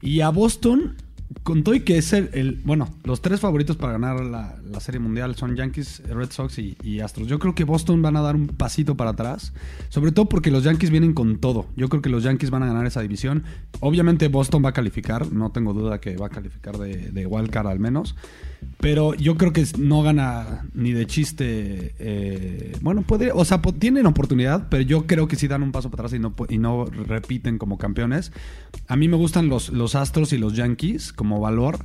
Y 0.00 0.20
a 0.20 0.28
Boston, 0.28 0.96
con 1.42 1.62
todo 1.62 1.74
y 1.74 1.80
que 1.80 1.98
es 1.98 2.12
el, 2.12 2.60
bueno, 2.64 2.88
los 3.04 3.20
tres 3.20 3.40
favoritos 3.40 3.76
para 3.76 3.92
ganar 3.92 4.24
la, 4.24 4.56
Serie 4.80 5.00
Mundial 5.00 5.34
son 5.34 5.56
Yankees, 5.56 6.02
Red 6.08 6.30
Sox 6.30 6.58
y, 6.58 7.00
Astros. 7.00 7.26
Yo 7.26 7.38
creo 7.38 7.54
que 7.54 7.64
Boston 7.64 8.00
van 8.00 8.16
a 8.16 8.20
dar 8.20 8.36
un 8.36 8.46
pasito 8.46 8.96
para 8.96 9.10
atrás, 9.10 9.52
sobre 9.88 10.12
todo 10.12 10.26
porque 10.26 10.50
los 10.50 10.64
Yankees 10.64 10.90
vienen 10.90 11.14
con 11.14 11.38
todo. 11.38 11.66
Yo 11.76 11.88
creo 11.88 12.00
que 12.00 12.08
los 12.08 12.22
Yankees 12.22 12.50
van 12.50 12.62
a 12.62 12.66
ganar 12.66 12.86
esa 12.86 13.00
división. 13.00 13.44
Obviamente 13.80 14.28
Boston 14.28 14.64
va 14.64 14.70
a 14.70 14.72
calificar, 14.72 15.32
no 15.32 15.50
tengo 15.50 15.74
duda 15.74 16.00
que 16.00 16.16
va 16.16 16.26
a 16.26 16.30
calificar 16.30 16.78
de, 16.78 17.10
de 17.10 17.48
al 17.64 17.80
menos. 17.80 18.14
Pero 18.80 19.14
yo 19.14 19.36
creo 19.36 19.52
que 19.52 19.64
no 19.78 20.02
gana 20.02 20.66
ni 20.74 20.92
de 20.92 21.06
chiste. 21.06 21.94
eh, 21.98 22.76
bueno, 22.80 23.02
podría, 23.02 23.34
o 23.34 23.44
sea, 23.44 23.60
tienen 23.60 24.06
oportunidad, 24.06 24.68
pero 24.68 24.82
yo 24.82 25.06
creo 25.06 25.28
que 25.28 25.36
sí 25.36 25.48
dan 25.48 25.62
un 25.62 25.72
paso 25.72 25.90
para 25.90 26.02
atrás 26.02 26.18
y 26.18 26.20
no, 26.20 26.34
y 26.48 26.58
no 26.58 26.84
repiten 26.84 27.58
como 27.58 27.78
campeones. 27.78 28.32
A 28.86 28.96
mí 28.96 29.08
me 29.08 29.16
gustan 29.16 29.48
los, 29.48 29.70
los 29.70 29.94
Astros 29.94 30.32
y 30.32 30.38
los 30.38 30.54
Yankees 30.54 31.12
como 31.18 31.38
valor, 31.40 31.78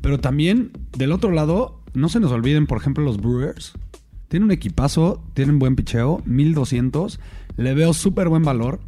pero 0.00 0.18
también 0.18 0.72
del 0.96 1.12
otro 1.12 1.30
lado, 1.30 1.82
no 1.94 2.08
se 2.08 2.18
nos 2.18 2.32
olviden, 2.32 2.66
por 2.66 2.78
ejemplo, 2.78 3.04
los 3.04 3.18
Brewers. 3.18 3.74
Tienen 4.28 4.44
un 4.46 4.50
equipazo, 4.50 5.22
tienen 5.34 5.58
buen 5.60 5.76
picheo, 5.76 6.22
1200. 6.26 7.20
Le 7.56 7.74
veo 7.74 7.92
súper 7.94 8.28
buen 8.28 8.42
valor. 8.42 8.80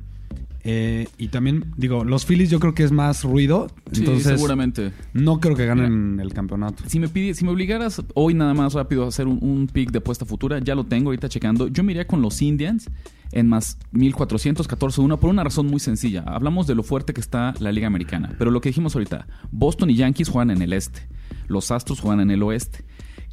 Eh, 0.62 1.08
y 1.16 1.28
también, 1.28 1.72
digo, 1.78 2.04
los 2.04 2.26
Phillies 2.26 2.50
yo 2.50 2.60
creo 2.60 2.74
que 2.74 2.82
es 2.84 2.92
más 2.92 3.24
ruido. 3.24 3.68
Sí, 3.92 4.00
Entonces, 4.00 4.34
seguramente. 4.34 4.92
no 5.14 5.40
creo 5.40 5.56
que 5.56 5.64
ganen 5.64 6.20
el 6.20 6.34
campeonato. 6.34 6.84
Si 6.86 7.00
me, 7.00 7.08
pidi- 7.08 7.32
si 7.32 7.44
me 7.46 7.50
obligaras 7.50 8.02
hoy 8.14 8.34
nada 8.34 8.52
más 8.52 8.74
rápido 8.74 9.04
a 9.04 9.08
hacer 9.08 9.26
un, 9.26 9.38
un 9.42 9.66
pick 9.68 9.90
de 9.90 9.98
apuesta 9.98 10.26
futura, 10.26 10.58
ya 10.58 10.74
lo 10.74 10.84
tengo 10.84 11.08
ahorita 11.08 11.28
checando. 11.30 11.68
Yo 11.68 11.82
me 11.82 11.92
iría 11.92 12.06
con 12.06 12.20
los 12.20 12.42
Indians 12.42 12.90
en 13.32 13.48
más 13.48 13.78
1414-1 13.92 15.18
por 15.18 15.30
una 15.30 15.44
razón 15.44 15.66
muy 15.66 15.80
sencilla. 15.80 16.24
Hablamos 16.26 16.66
de 16.66 16.74
lo 16.74 16.82
fuerte 16.82 17.12
que 17.12 17.20
está 17.20 17.54
la 17.58 17.72
Liga 17.72 17.86
Americana, 17.86 18.34
pero 18.38 18.50
lo 18.50 18.60
que 18.60 18.70
dijimos 18.70 18.94
ahorita, 18.94 19.26
Boston 19.50 19.90
y 19.90 19.96
Yankees 19.96 20.28
juegan 20.28 20.50
en 20.50 20.62
el 20.62 20.72
este, 20.72 21.08
los 21.46 21.70
Astros 21.70 22.00
juegan 22.00 22.20
en 22.20 22.30
el 22.30 22.42
oeste. 22.42 22.84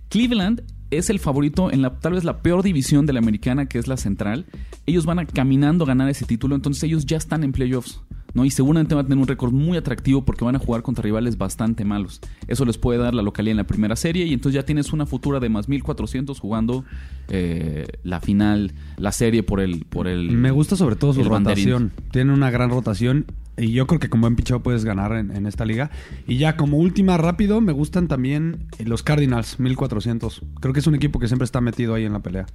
Cleveland 0.10 0.64
es 0.90 1.10
el 1.10 1.20
favorito 1.20 1.72
en 1.72 1.82
la 1.82 2.00
tal 2.00 2.14
vez 2.14 2.24
la 2.24 2.42
peor 2.42 2.64
división 2.64 3.06
de 3.06 3.14
la 3.14 3.20
americana, 3.20 3.68
que 3.68 3.80
es 3.80 3.88
la 3.88 3.98
central. 3.98 4.46
Ellos 4.86 5.06
van 5.06 5.20
a 5.20 5.26
caminando 5.26 5.84
a 5.84 5.88
ganar 5.88 6.10
ese 6.10 6.26
título, 6.26 6.56
entonces 6.56 6.84
ellos 6.84 7.06
ya 7.06 7.18
están 7.18 7.44
en 7.44 7.52
playoffs. 7.52 8.02
¿No? 8.34 8.46
Y 8.46 8.52
seguramente 8.52 8.96
van 8.96 9.06
a 9.06 9.08
tener 9.08 9.22
un 9.22 9.28
récord 9.28 9.52
muy 9.52 9.78
atractivo 9.78 10.26
porque 10.26 10.46
van 10.46 10.56
a 10.56 10.60
jugar 10.60 10.82
contra 10.82 11.04
rivales 11.04 11.38
bastante 11.38 11.86
malos. 11.86 12.22
Eso 12.48 12.66
les 12.66 12.78
puede 12.78 13.00
dar 13.00 13.14
la 13.14 13.22
localidad 13.22 13.52
en 13.52 13.58
la 13.58 13.66
primera 13.66 13.96
serie 13.96 14.26
y 14.26 14.34
entonces 14.34 14.56
ya 14.56 14.66
tienes 14.66 14.94
una 14.94 15.06
futura 15.06 15.40
de 15.40 15.50
más 15.50 15.70
1400 15.70 16.40
jugando 16.40 16.86
eh, 17.30 17.88
la 18.04 18.22
final, 18.22 18.74
la 18.98 19.12
serie 19.12 19.44
por 19.44 19.60
el... 19.60 19.86
Por 19.86 20.08
el 20.08 20.32
Me 20.32 20.52
gusta 20.52 20.76
sobre 20.76 20.96
todo 20.96 21.14
su 21.14 21.24
rotación. 21.24 21.92
Tiene 22.12 22.34
una 22.34 22.52
gran 22.52 22.70
rotación. 22.70 23.26
Y 23.60 23.72
yo 23.72 23.88
creo 23.88 24.00
que 24.00 24.10
con 24.10 24.22
buen 24.22 24.36
picheo 24.36 24.62
puedes 24.62 24.86
ganar 24.86 25.14
en, 25.14 25.36
en 25.36 25.48
esta 25.48 25.66
liga. 25.66 25.90
Y 26.28 26.38
ya 26.38 26.58
como 26.58 26.78
última 26.78 27.18
rápido, 27.18 27.60
me 27.60 27.72
gustan 27.72 28.08
también 28.08 28.68
eh, 28.78 28.86
los 28.86 29.02
Cardinals, 29.02 29.60
1400. 29.60 30.44
Creo 30.60 30.74
que 30.74 30.80
es 30.80 30.88
un 30.88 30.94
equipo 30.94 31.20
que 31.20 31.28
siempre 31.28 31.46
está 31.46 31.60
metido 31.60 31.96
ahí 31.96 32.06
en 32.06 32.14
la 32.14 32.20
pelea. 32.20 32.46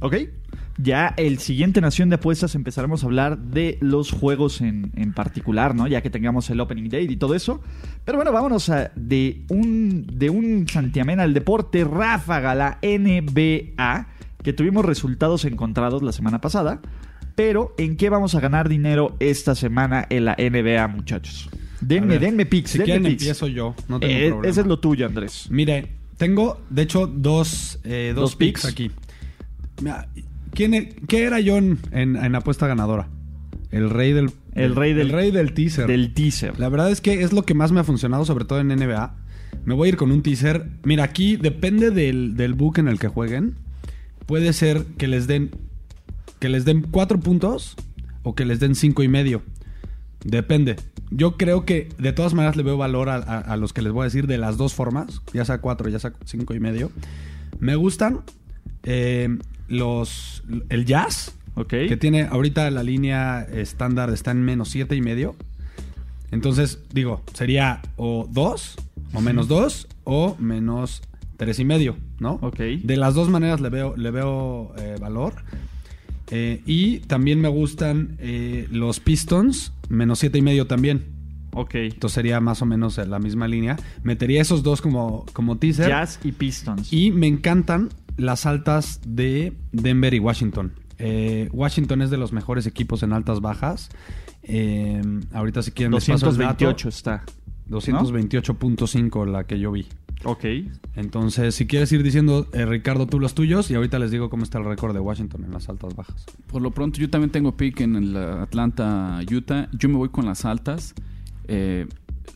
Ok. 0.00 0.16
Ya 0.78 1.12
el 1.18 1.38
siguiente 1.38 1.80
Nación 1.80 2.08
de 2.08 2.14
Apuestas 2.16 2.54
empezaremos 2.54 3.02
a 3.02 3.06
hablar 3.06 3.38
de 3.38 3.76
los 3.80 4.10
juegos 4.10 4.60
en, 4.62 4.90
en 4.96 5.12
particular, 5.12 5.74
¿no? 5.74 5.86
Ya 5.86 6.00
que 6.00 6.08
tengamos 6.10 6.48
el 6.50 6.60
Opening 6.60 6.88
Day 6.88 7.06
y 7.10 7.16
todo 7.16 7.34
eso. 7.34 7.60
Pero 8.04 8.16
bueno, 8.18 8.32
vámonos 8.32 8.68
a, 8.70 8.90
de 8.96 9.42
un 9.50 10.06
de 10.12 10.30
un 10.30 10.66
santiamén 10.68 11.20
al 11.20 11.34
deporte 11.34 11.84
ráfaga, 11.84 12.54
la 12.54 12.78
NBA, 12.82 14.06
que 14.42 14.52
tuvimos 14.52 14.84
resultados 14.84 15.44
encontrados 15.44 16.02
la 16.02 16.12
semana 16.12 16.40
pasada. 16.40 16.80
Pero, 17.34 17.74
¿en 17.78 17.96
qué 17.96 18.10
vamos 18.10 18.34
a 18.34 18.40
ganar 18.40 18.68
dinero 18.68 19.16
esta 19.20 19.54
semana 19.54 20.06
en 20.10 20.24
la 20.26 20.36
NBA, 20.38 20.86
muchachos? 20.88 21.48
Denme, 21.80 22.06
ver, 22.18 22.20
denme 22.20 22.46
picks, 22.46 22.70
Si 22.72 22.78
denme 22.78 22.84
quieren 22.86 23.02
picks. 23.04 23.22
empiezo 23.22 23.46
yo. 23.48 23.74
No 23.88 23.98
tengo 24.00 24.12
Eh, 24.14 24.28
problema. 24.28 24.50
ese 24.50 24.60
es 24.60 24.66
lo 24.66 24.78
tuyo, 24.80 25.06
Andrés. 25.06 25.48
Mire, 25.50 25.88
tengo 26.18 26.60
de 26.70 26.82
hecho 26.82 27.06
dos, 27.06 27.78
eh, 27.84 28.12
dos, 28.14 28.22
Dos 28.22 28.36
picks 28.36 28.62
picks. 28.62 28.72
aquí. 28.72 28.90
Mira, 29.80 30.08
¿quién 30.54 30.74
e- 30.74 30.94
¿Qué 31.08 31.24
era 31.24 31.40
yo 31.40 31.56
en, 31.58 31.78
en- 31.90 32.16
en 32.16 32.34
apuesta 32.34 32.66
ganadora? 32.66 33.08
El 33.70 33.90
rey 33.90 34.12
del... 34.12 34.30
El 34.54 34.76
rey 34.76 34.92
del- 34.92 35.08
el 35.08 35.12
rey 35.12 35.30
del 35.30 35.54
teaser. 35.54 35.86
Del 35.86 36.12
teaser. 36.14 36.58
La 36.60 36.68
verdad 36.68 36.90
es 36.90 37.00
que 37.00 37.22
es 37.22 37.32
lo 37.32 37.42
que 37.44 37.54
más 37.54 37.72
me 37.72 37.80
ha 37.80 37.84
funcionado, 37.84 38.24
sobre 38.24 38.44
todo 38.44 38.60
en 38.60 38.68
NBA. 38.68 39.14
Me 39.64 39.74
voy 39.74 39.88
a 39.88 39.88
ir 39.90 39.96
con 39.96 40.12
un 40.12 40.22
teaser. 40.22 40.68
Mira, 40.84 41.04
aquí 41.04 41.36
depende 41.36 41.90
del, 41.90 42.36
del 42.36 42.54
book 42.54 42.78
en 42.78 42.88
el 42.88 42.98
que 42.98 43.08
jueguen. 43.08 43.54
Puede 44.26 44.52
ser 44.52 44.84
que 44.98 45.08
les 45.08 45.26
den 45.26 45.50
que 46.38 46.48
les 46.48 46.64
den 46.64 46.82
cuatro 46.82 47.20
puntos 47.20 47.76
o 48.24 48.34
que 48.34 48.44
les 48.44 48.58
den 48.60 48.74
cinco 48.74 49.02
y 49.02 49.08
medio. 49.08 49.42
Depende. 50.24 50.76
Yo 51.10 51.36
creo 51.36 51.64
que 51.64 51.88
de 51.98 52.12
todas 52.12 52.34
maneras 52.34 52.56
le 52.56 52.62
veo 52.62 52.76
valor 52.76 53.08
a, 53.08 53.16
a- 53.16 53.38
a 53.40 53.56
los 53.56 53.72
que 53.72 53.82
les 53.82 53.92
voy 53.92 54.02
a 54.02 54.04
decir 54.04 54.26
de 54.26 54.38
las 54.38 54.56
dos 54.56 54.74
formas, 54.74 55.20
ya 55.32 55.44
sea 55.44 55.58
cuatro, 55.58 55.88
ya 55.88 55.98
sea 55.98 56.12
cinco 56.24 56.54
y 56.54 56.60
medio. 56.60 56.90
Me 57.58 57.76
gustan 57.76 58.20
eh, 58.84 59.28
los 59.68 60.42
el 60.68 60.84
jazz, 60.84 61.34
Ok. 61.54 61.68
que 61.68 61.96
tiene 61.96 62.22
ahorita 62.22 62.70
la 62.70 62.82
línea 62.82 63.42
estándar 63.42 64.10
está 64.10 64.30
en 64.30 64.42
menos 64.42 64.68
siete 64.70 64.96
y 64.96 65.00
medio. 65.00 65.36
Entonces, 66.30 66.78
digo, 66.92 67.22
sería 67.34 67.82
o 67.96 68.26
2, 68.30 68.76
o 69.12 69.20
menos 69.20 69.48
2, 69.48 69.86
o 70.04 70.36
menos 70.38 71.02
tres 71.36 71.58
y 71.58 71.64
medio, 71.64 71.96
¿no? 72.20 72.38
Ok. 72.40 72.58
De 72.82 72.96
las 72.96 73.14
dos 73.14 73.28
maneras 73.28 73.60
le 73.60 73.68
veo, 73.68 73.96
le 73.96 74.10
veo 74.10 74.72
eh, 74.78 74.96
valor. 75.00 75.34
Eh, 76.30 76.62
y 76.64 77.00
también 77.00 77.40
me 77.40 77.48
gustan 77.48 78.16
eh, 78.18 78.66
los 78.70 79.00
Pistons, 79.00 79.72
menos 79.88 80.20
siete 80.20 80.38
y 80.38 80.42
medio 80.42 80.66
también. 80.66 81.04
Ok. 81.52 81.74
Entonces 81.74 82.14
sería 82.14 82.40
más 82.40 82.62
o 82.62 82.66
menos 82.66 82.96
la 82.96 83.18
misma 83.18 83.48
línea. 83.48 83.76
Metería 84.02 84.40
esos 84.40 84.62
dos 84.62 84.80
como, 84.80 85.26
como 85.34 85.58
teaser. 85.58 85.88
Jazz 85.88 86.18
y 86.24 86.32
Pistons. 86.32 86.92
Y 86.92 87.10
me 87.10 87.26
encantan 87.26 87.90
las 88.16 88.46
altas 88.46 89.00
de 89.06 89.54
Denver 89.72 90.14
y 90.14 90.18
Washington. 90.18 90.72
Eh, 90.98 91.48
Washington 91.52 92.02
es 92.02 92.10
de 92.10 92.16
los 92.16 92.32
mejores 92.32 92.66
equipos 92.66 93.02
en 93.02 93.12
altas 93.12 93.40
bajas. 93.40 93.90
Eh, 94.42 95.02
ahorita 95.32 95.62
si 95.62 95.72
quieren 95.72 95.92
les 95.92 96.06
paso 96.06 96.30
el 96.30 96.36
dato. 96.36 96.64
228 96.64 96.88
está. 96.88 97.24
228.5 97.68 99.26
la 99.26 99.44
que 99.44 99.58
yo 99.58 99.72
vi. 99.72 99.86
Ok. 100.24 100.44
Entonces, 100.94 101.54
si 101.54 101.66
quieres 101.66 101.90
ir 101.92 102.02
diciendo, 102.02 102.46
eh, 102.52 102.64
Ricardo, 102.66 103.06
tú 103.06 103.18
los 103.18 103.34
tuyos 103.34 103.70
y 103.70 103.74
ahorita 103.74 103.98
les 103.98 104.10
digo 104.10 104.30
cómo 104.30 104.44
está 104.44 104.58
el 104.58 104.64
récord 104.64 104.94
de 104.94 105.00
Washington 105.00 105.44
en 105.44 105.52
las 105.52 105.68
altas 105.68 105.96
bajas. 105.96 106.26
Por 106.46 106.62
lo 106.62 106.70
pronto, 106.70 107.00
yo 107.00 107.10
también 107.10 107.30
tengo 107.30 107.56
pick 107.56 107.80
en 107.80 107.96
el 107.96 108.16
Atlanta, 108.16 109.20
Utah. 109.30 109.68
Yo 109.72 109.88
me 109.88 109.96
voy 109.96 110.10
con 110.10 110.26
las 110.26 110.44
altas. 110.44 110.94
Eh, 111.48 111.86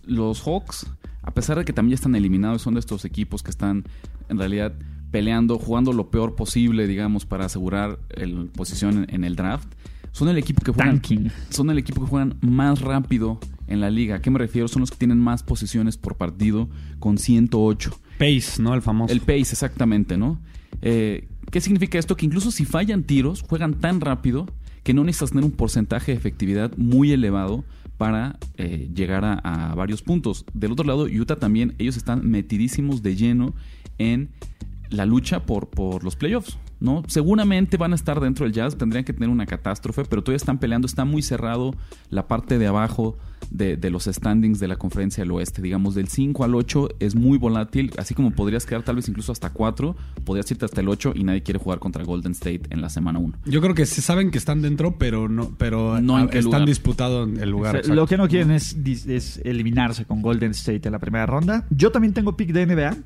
los 0.05 0.43
Hawks, 0.43 0.91
a 1.23 1.33
pesar 1.33 1.59
de 1.59 1.65
que 1.65 1.73
también 1.73 1.93
ya 1.93 1.97
están 1.97 2.15
eliminados, 2.17 2.63
son 2.63 2.75
de 2.75 2.81
estos 2.81 3.05
equipos 3.05 3.43
que 3.43 3.51
están 3.51 3.85
en 4.29 4.39
realidad 4.39 4.73
peleando, 5.11 5.59
jugando 5.59 5.93
lo 5.93 6.11
peor 6.11 6.35
posible, 6.35 6.87
digamos, 6.87 7.27
para 7.27 7.47
asegurar 7.47 7.99
el 8.11 8.47
posición 8.49 9.05
en, 9.05 9.15
en 9.15 9.25
el 9.25 9.37
draft. 9.37 9.69
Son 10.13 10.29
el 10.29 10.39
equipo 10.39 10.63
que 10.63 10.73
juegan, 10.73 11.01
Tanking. 11.01 11.31
son 11.51 11.71
el 11.71 11.79
equipo 11.79 12.01
que 12.03 12.09
juegan 12.09 12.39
más 12.41 12.81
rápido 12.81 13.39
en 13.67 13.81
la 13.81 13.91
liga. 13.91 14.17
¿A 14.17 14.23
qué 14.23 14.31
me 14.31 14.39
refiero? 14.39 14.69
Son 14.69 14.81
los 14.81 14.91
que 14.91 14.97
tienen 14.97 15.19
más 15.19 15.43
posiciones 15.43 15.97
por 15.97 16.17
partido 16.17 16.69
con 16.99 17.19
108. 17.19 18.01
Pace, 18.19 18.63
¿no? 18.63 18.75
El 18.75 18.83
famoso. 18.83 19.13
El 19.13 19.21
pace, 19.21 19.41
exactamente, 19.41 20.17
¿no? 20.17 20.41
Eh, 20.83 21.29
¿Qué 21.51 21.61
significa 21.61 21.99
esto? 21.99 22.17
Que 22.17 22.27
incluso 22.27 22.51
si 22.51 22.65
fallan 22.65 23.05
tiros, 23.05 23.43
juegan 23.43 23.75
tan 23.75 24.01
rápido 24.01 24.47
que 24.83 24.95
no 24.95 25.05
necesitas 25.05 25.31
tener 25.31 25.45
un 25.45 25.53
porcentaje 25.53 26.13
de 26.13 26.19
efectividad 26.19 26.77
muy 26.77 27.13
elevado 27.13 27.65
para 27.99 28.39
eh, 28.57 28.89
llegar 28.95 29.25
a, 29.25 29.35
a 29.35 29.75
varios 29.75 30.03
puntos. 30.03 30.45
Del 30.55 30.73
otro 30.73 30.87
lado, 30.87 31.05
Utah 31.05 31.37
también, 31.37 31.75
ellos 31.79 31.97
están 31.97 32.29
metidísimos 32.29 33.03
de 33.03 33.17
lleno 33.17 33.55
en 33.99 34.31
la 34.91 35.07
lucha 35.07 35.45
por, 35.45 35.69
por 35.69 36.05
los 36.05 36.17
playoffs, 36.17 36.59
¿no? 36.81 37.03
Seguramente 37.09 37.77
van 37.77 37.93
a 37.93 37.97
estar 37.97 38.21
dentro 38.21 38.45
del 38.45 38.53
Jazz, 38.53 38.77
tendrían 38.77 39.05
que 39.05 39.13
tener 39.13 39.29
una 39.29 39.47
catástrofe, 39.47 40.05
pero 40.05 40.23
todavía 40.23 40.37
están 40.37 40.59
peleando, 40.59 40.87
está 40.87 41.05
muy 41.05 41.23
cerrado 41.23 41.75
la 42.11 42.27
parte 42.27 42.59
de 42.59 42.67
abajo 42.67 43.17
de, 43.51 43.77
de 43.77 43.91
los 43.91 44.05
standings 44.05 44.59
de 44.61 44.69
la 44.69 44.77
conferencia 44.77 45.23
del 45.23 45.31
oeste, 45.33 45.63
digamos, 45.63 45.95
del 45.95 46.09
5 46.09 46.45
al 46.45 46.55
8 46.55 46.89
es 47.01 47.15
muy 47.15 47.39
volátil, 47.39 47.93
así 47.99 48.15
como 48.15 48.31
podrías 48.33 48.67
quedar 48.67 48.83
tal 48.83 48.97
vez 48.97 49.09
incluso 49.09 49.33
hasta 49.33 49.51
4, 49.51 49.97
podrías 50.25 50.51
irte 50.51 50.65
hasta 50.65 50.81
el 50.81 50.89
8 50.89 51.13
y 51.15 51.25
nadie 51.25 51.43
quiere 51.43 51.59
jugar 51.59 51.79
contra 51.79 52.05
Golden 52.05 52.33
State 52.33 52.63
en 52.71 52.81
la 52.81 52.89
semana 52.91 53.19
1. 53.19 53.35
Yo 53.47 53.61
creo 53.61 53.75
que 53.75 53.87
se 53.87 54.03
saben 54.03 54.31
que 54.31 54.39
están 54.39 54.63
dentro, 54.63 54.97
pero 54.99 55.29
no, 55.29 55.53
pero 55.59 56.01
No 56.01 56.19
en 56.19 56.25
están 56.27 56.43
lugar. 56.45 56.67
disputados 56.67 57.29
en 57.29 57.37
el 57.39 57.49
O 57.49 57.53
lugar. 57.53 57.85
sea, 57.85 57.95
lo 57.95 58.07
que 58.07 58.17
no 58.17 58.29
quieren 58.29 58.51
es, 58.51 58.77
es 59.07 59.41
eliminarse 59.45 60.05
con 60.05 60.23
Golden 60.23 60.51
State 60.53 60.83
en 60.89 60.93
la 60.93 60.99
primera 60.99 61.27
ronda. 61.27 61.67
Yo 61.71 61.91
también 61.91 62.13
tengo 62.15 62.37
pick 62.37 62.53
de 62.53 62.67
NBA. 62.67 62.97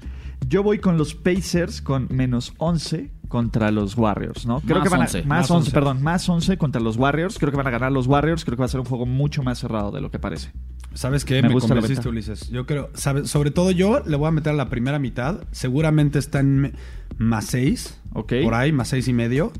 Yo 0.48 0.62
voy 0.62 0.78
con 0.78 0.96
los 0.96 1.14
Pacers 1.14 1.82
con 1.82 2.06
menos 2.10 2.54
11 2.58 3.10
contra 3.30 3.70
los 3.70 3.96
Warriors, 3.96 4.44
¿no? 4.44 4.60
Creo 4.60 4.80
Más 4.80 4.84
que 4.84 4.90
van 4.90 5.00
a, 5.00 5.04
11. 5.04 5.18
más, 5.22 5.26
Más 5.28 5.50
11, 5.50 5.58
11. 5.68 5.70
perdón, 5.72 6.02
más 6.02 6.28
11 6.28 6.58
contra 6.58 6.82
los 6.82 6.98
Warriors. 6.98 7.38
Creo 7.38 7.50
que 7.50 7.56
van 7.56 7.66
a 7.66 7.70
ganar 7.70 7.90
los 7.92 8.06
Warriors. 8.06 8.44
Creo 8.44 8.56
que 8.56 8.60
va 8.60 8.66
a 8.66 8.68
ser 8.68 8.80
un 8.80 8.86
juego 8.86 9.06
mucho 9.06 9.42
más 9.42 9.58
cerrado 9.60 9.90
de 9.92 10.02
lo 10.02 10.10
que 10.10 10.18
parece. 10.18 10.52
¿Sabes 10.92 11.24
qué? 11.24 11.40
Me 11.40 11.48
Me, 11.48 11.54
gusta 11.54 11.68
convenciste. 11.74 12.08
Ulises. 12.08 12.50
Yo 12.50 12.66
creo, 12.66 12.90
sabe- 12.94 13.24
sobre 13.26 13.52
todo 13.52 13.70
yo 13.70 14.00
le 14.04 14.16
voy 14.16 14.26
a 14.28 14.32
meter 14.32 14.52
a 14.52 14.56
la 14.56 14.68
primera 14.68 14.98
mitad. 14.98 15.44
Seguramente 15.52 16.18
está 16.18 16.40
en 16.40 16.74
más 17.16 17.46
6. 17.46 18.00
Ok. 18.12 18.32
Por 18.42 18.54
ahí, 18.54 18.72
más 18.72 18.88
6 18.88 19.06
y 19.08 19.12
medio. 19.12 19.52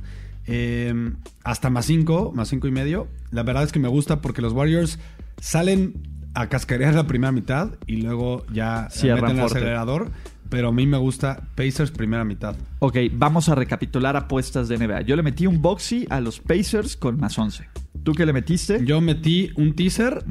Eh, 0.47 1.13
hasta 1.45 1.71
más 1.71 1.87
5, 1.87 2.33
más 2.35 2.49
5 2.49 2.67
y 2.67 2.73
medio. 2.73 3.07
La 3.31 3.45
verdad 3.45 3.63
es 3.63 3.71
que 3.73 3.79
me 3.79 3.87
gusta 3.89 4.21
porque 4.21 4.43
los 4.43 4.53
Warriors 4.53 4.99
salen 5.41 6.03
a 6.35 6.49
cascarear 6.49 6.95
la 6.95 7.07
primera 7.07 7.33
mitad 7.33 7.71
y 7.87 7.97
luego 8.03 8.45
ya 8.53 8.89
Cierran 8.91 9.23
meten 9.23 9.37
el 9.37 9.41
fuerte. 9.43 9.59
acelerador. 9.59 10.11
Pero 10.51 10.69
a 10.69 10.73
mí 10.73 10.87
me 10.87 10.99
gusta 10.99 11.41
Pacers 11.55 11.91
primera 11.91 12.25
mitad. 12.25 12.55
Ok, 12.81 12.97
vamos 13.13 13.49
a 13.49 13.55
recapitular 13.55 14.17
apuestas 14.17 14.69
de 14.69 14.77
NBA. 14.77 15.03
Yo 15.03 15.17
le 15.17 15.23
metí 15.23 15.47
un 15.47 15.63
boxy 15.63 16.07
a 16.11 16.21
los 16.21 16.41
Pacers 16.41 16.97
con 16.97 17.19
más 17.19 17.39
11. 17.39 17.65
¿Tú 18.03 18.13
qué 18.13 18.27
le 18.27 18.33
metiste? 18.33 18.85
Yo 18.85 19.01
metí 19.01 19.51
un 19.57 19.75
teaser. 19.75 20.25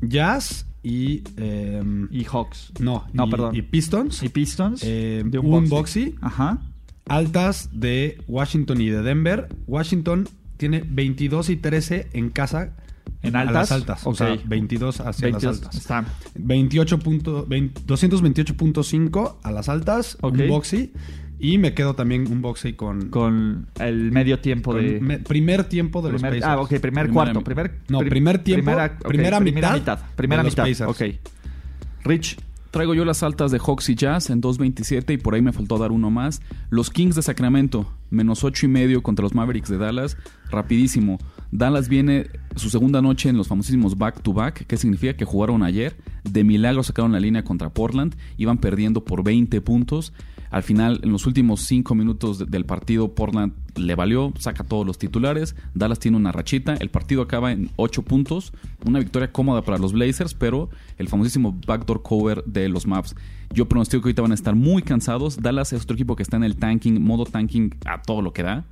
Jazz 0.00 0.66
y... 0.82 1.22
eh, 1.36 1.82
Y 2.10 2.24
Hawks. 2.24 2.72
no, 2.80 3.04
No, 3.12 3.26
y- 3.26 3.30
perdón. 3.30 3.56
Y 3.56 3.62
Pistons. 3.62 4.22
Y 4.22 4.28
Pistons. 4.28 4.82
Eh, 4.84 5.22
de 5.26 5.38
un 5.38 5.68
boxy. 5.68 6.14
Ajá. 6.20 6.58
altas 7.08 7.68
de 7.72 8.18
Washington 8.28 8.80
y 8.80 8.88
de 8.88 9.02
Denver. 9.02 9.48
Washington 9.66 10.28
tiene 10.56 10.84
22 10.88 11.50
y 11.50 11.56
13 11.56 12.08
en 12.12 12.30
casa. 12.30 12.70
¿En 13.22 13.36
a 13.36 13.40
altas? 13.40 13.54
las 13.54 13.72
altas. 13.72 14.06
O 14.06 14.14
sea, 14.14 14.32
Ok. 14.32 14.40
22 14.46 15.00
hacia 15.00 15.26
22. 15.28 15.56
las 15.56 15.64
altas. 15.66 15.80
Está. 15.80 16.04
28 16.36 16.98
punto- 16.98 17.44
20 17.46 17.82
228.5 17.86 19.38
a 19.42 19.50
las 19.52 19.68
altas. 19.68 20.16
Un 20.22 20.48
boxy. 20.48 20.92
Y 21.42 21.56
me 21.58 21.72
quedo 21.72 21.94
también 21.94 22.30
un 22.30 22.42
boxy 22.42 22.74
con, 22.74 23.08
Con 23.08 23.66
el 23.78 24.12
medio 24.12 24.40
tiempo 24.40 24.74
de. 24.74 25.00
me- 25.00 25.18
primer 25.18 25.64
tiempo 25.64 26.02
de 26.02 26.10
primer- 26.10 26.32
los 26.34 26.40
Pacers. 26.42 26.58
ah, 26.58 26.60
ok, 26.60 26.68
primer 26.68 26.82
Primera 27.06 27.12
cuarto. 27.12 27.38
mi- 27.40 27.44
Primer, 27.44 27.72
No, 27.88 27.98
prim- 28.00 28.10
primer 28.10 28.38
tiempo, 28.44 28.70
ok, 28.72 29.06
primera 29.08 29.40
mitad 29.40 29.98
Primera 30.16 30.42
de 30.42 30.44
los 30.48 30.52
mitad. 30.52 30.64
Pacers. 30.64 30.90
Ok. 30.90 31.18
Rich. 32.04 32.38
Traigo 32.70 32.94
yo 32.94 33.04
las 33.04 33.22
altas 33.24 33.50
de 33.50 33.58
Hawks 33.58 33.88
y 33.88 33.96
Jazz 33.96 34.30
en 34.30 34.40
2.27 34.40 35.12
y 35.14 35.16
por 35.18 35.34
ahí 35.34 35.42
me 35.42 35.52
faltó 35.52 35.76
dar 35.76 35.90
uno 35.90 36.08
más. 36.10 36.40
Los 36.68 36.88
Kings 36.90 37.16
de 37.16 37.22
Sacramento, 37.22 37.90
menos 38.10 38.44
8 38.44 38.66
y 38.66 38.68
medio 38.68 39.02
contra 39.02 39.24
los 39.24 39.34
Mavericks 39.34 39.68
de 39.70 39.76
Dallas. 39.78 40.16
Rapidísimo. 40.50 41.18
Dallas 41.52 41.88
viene 41.88 42.26
su 42.56 42.70
segunda 42.70 43.02
noche 43.02 43.28
en 43.28 43.36
los 43.36 43.48
famosísimos 43.48 43.98
back-to-back, 43.98 44.66
que 44.66 44.76
significa 44.76 45.14
que 45.14 45.24
jugaron 45.24 45.62
ayer. 45.62 45.96
De 46.24 46.44
milagro 46.44 46.82
sacaron 46.82 47.12
la 47.12 47.20
línea 47.20 47.42
contra 47.44 47.70
Portland. 47.70 48.14
Iban 48.36 48.58
perdiendo 48.58 49.04
por 49.04 49.24
20 49.24 49.60
puntos. 49.60 50.12
Al 50.50 50.62
final, 50.64 51.00
en 51.04 51.12
los 51.12 51.26
últimos 51.26 51.60
5 51.62 51.94
minutos 51.94 52.38
de- 52.40 52.44
del 52.46 52.64
partido, 52.64 53.14
Portland 53.14 53.52
le 53.76 53.94
valió, 53.94 54.32
saca 54.38 54.64
todos 54.64 54.84
los 54.84 54.98
titulares. 54.98 55.54
Dallas 55.74 56.00
tiene 56.00 56.16
una 56.16 56.32
rachita. 56.32 56.74
El 56.74 56.90
partido 56.90 57.22
acaba 57.22 57.52
en 57.52 57.70
8 57.76 58.02
puntos. 58.02 58.52
Una 58.84 58.98
victoria 58.98 59.30
cómoda 59.30 59.62
para 59.62 59.78
los 59.78 59.92
Blazers, 59.92 60.34
pero 60.34 60.68
el 60.98 61.08
famosísimo 61.08 61.56
backdoor 61.66 62.02
cover 62.02 62.42
de 62.44 62.68
los 62.68 62.86
Maps. 62.86 63.14
Yo 63.52 63.68
pronostico 63.68 64.02
que 64.02 64.08
ahorita 64.08 64.22
van 64.22 64.32
a 64.32 64.34
estar 64.34 64.54
muy 64.56 64.82
cansados. 64.82 65.36
Dallas 65.40 65.72
es 65.72 65.82
otro 65.82 65.94
equipo 65.94 66.16
que 66.16 66.22
está 66.24 66.36
en 66.36 66.44
el 66.44 66.56
tanking, 66.56 67.00
modo 67.02 67.24
tanking 67.26 67.74
a 67.86 68.02
todo 68.02 68.20
lo 68.22 68.32
que 68.32 68.42
da. 68.42 68.64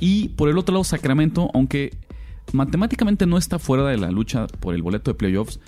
Y 0.00 0.30
por 0.30 0.48
el 0.48 0.58
otro 0.58 0.72
lado, 0.72 0.82
Sacramento, 0.82 1.50
aunque 1.54 1.90
matemáticamente 2.52 3.26
no 3.26 3.38
está 3.38 3.58
fuera 3.58 3.86
de 3.86 3.96
la 3.96 4.10
lucha 4.10 4.46
por 4.46 4.74
el 4.74 4.82
boleto 4.82 5.10
de 5.12 5.14
playoffs, 5.16 5.60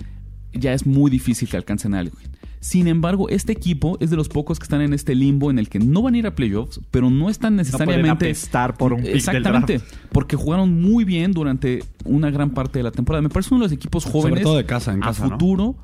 ya 0.53 0.73
es 0.73 0.85
muy 0.85 1.11
difícil 1.11 1.49
que 1.49 1.57
alcancen 1.57 1.93
algo. 1.93 2.17
Sin 2.59 2.87
embargo, 2.87 3.29
este 3.29 3.51
equipo 3.51 3.95
es 3.99 4.09
de 4.09 4.15
los 4.15 4.27
pocos 4.27 4.57
que 4.57 4.63
están 4.63 4.81
en 4.81 4.93
este 4.93 5.13
limbo 5.13 5.51
en 5.51 5.59
el 5.59 5.69
que 5.69 5.77
no 5.77 6.01
van 6.01 6.15
a 6.15 6.17
ir 6.17 6.25
a 6.25 6.33
playoffs, 6.33 6.81
pero 6.89 7.11
no 7.11 7.29
están 7.29 7.55
necesariamente 7.55 8.25
apestar 8.25 8.75
por 8.75 8.91
un 8.91 9.01
pick 9.01 9.07
del 9.07 9.17
Exactamente, 9.17 9.77
draft. 9.77 9.95
porque 10.11 10.35
jugaron 10.35 10.81
muy 10.81 11.03
bien 11.03 11.31
durante 11.31 11.83
una 12.05 12.31
gran 12.31 12.51
parte 12.51 12.79
de 12.79 12.83
la 12.83 12.91
temporada. 12.91 13.21
Me 13.21 13.29
parece 13.29 13.53
uno 13.53 13.63
de 13.63 13.69
los 13.69 13.71
equipos 13.71 14.05
jóvenes 14.05 14.41
todo 14.41 14.57
de 14.57 14.65
casa, 14.65 14.93
en 14.93 15.03
a 15.03 15.07
¿no? 15.07 15.13
futuro 15.13 15.75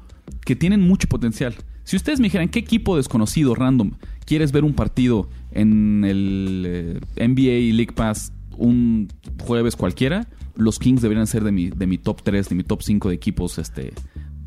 que 0.43 0.55
tienen 0.55 0.81
mucho 0.81 1.07
potencial. 1.07 1.53
Si 1.83 1.95
ustedes 1.95 2.19
me 2.19 2.25
dijeran 2.25 2.49
qué 2.49 2.57
equipo 2.57 2.97
desconocido 2.97 3.53
random 3.53 3.91
quieres 4.25 4.51
ver 4.51 4.63
un 4.63 4.73
partido 4.73 5.29
en 5.51 6.03
el 6.03 6.99
eh, 7.15 7.27
NBA 7.27 7.75
League 7.75 7.93
Pass 7.93 8.33
un 8.57 9.07
jueves 9.39 9.75
cualquiera, 9.75 10.27
los 10.55 10.79
Kings 10.79 11.01
deberían 11.01 11.27
ser 11.27 11.43
de 11.43 11.51
mi, 11.51 11.69
de 11.69 11.87
mi 11.87 11.97
top 11.97 12.21
3, 12.23 12.49
de 12.49 12.55
mi 12.55 12.63
top 12.63 12.81
5 12.83 13.09
de 13.09 13.15
equipos 13.15 13.57
este, 13.57 13.93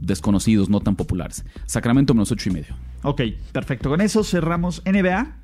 desconocidos, 0.01 0.69
no 0.69 0.81
tan 0.81 0.97
populares. 0.97 1.45
Sacramento 1.67 2.15
menos 2.15 2.31
8 2.33 2.49
y 2.51 2.53
medio. 2.53 2.75
Ok, 3.03 3.23
perfecto. 3.53 3.89
Con 3.91 4.01
eso 4.01 4.25
cerramos 4.25 4.83
NBA 4.85 5.37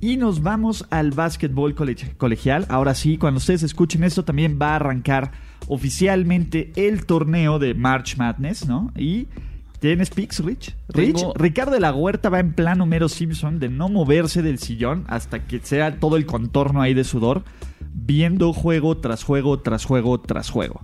y 0.00 0.16
nos 0.16 0.42
vamos 0.42 0.86
al 0.90 1.10
básquetbol 1.12 1.74
cole- 1.74 1.96
colegial. 2.16 2.66
Ahora 2.68 2.94
sí, 2.94 3.16
cuando 3.18 3.38
ustedes 3.38 3.62
escuchen 3.62 4.04
esto, 4.04 4.24
también 4.24 4.58
va 4.60 4.72
a 4.72 4.76
arrancar 4.76 5.32
oficialmente 5.68 6.72
el 6.76 7.06
torneo 7.06 7.58
de 7.58 7.74
March 7.74 8.16
Madness, 8.16 8.66
¿no? 8.66 8.92
Y. 8.96 9.28
¿Tienes 9.86 10.10
picks, 10.10 10.40
Rich? 10.40 10.74
Rich, 10.88 11.14
Tengo- 11.16 11.34
Ricardo 11.36 11.72
de 11.72 11.80
la 11.80 11.94
Huerta 11.94 12.28
va 12.28 12.40
en 12.40 12.52
plan 12.54 12.80
Homero 12.80 13.08
Simpson 13.08 13.60
de 13.60 13.68
no 13.68 13.88
moverse 13.88 14.42
del 14.42 14.58
sillón 14.58 15.04
hasta 15.06 15.46
que 15.46 15.60
sea 15.60 16.00
todo 16.00 16.16
el 16.16 16.26
contorno 16.26 16.82
ahí 16.82 16.92
de 16.92 17.04
sudor, 17.04 17.44
viendo 17.94 18.52
juego 18.52 18.96
tras 18.96 19.22
juego 19.22 19.60
tras 19.60 19.84
juego 19.84 20.20
tras 20.20 20.50
juego. 20.50 20.80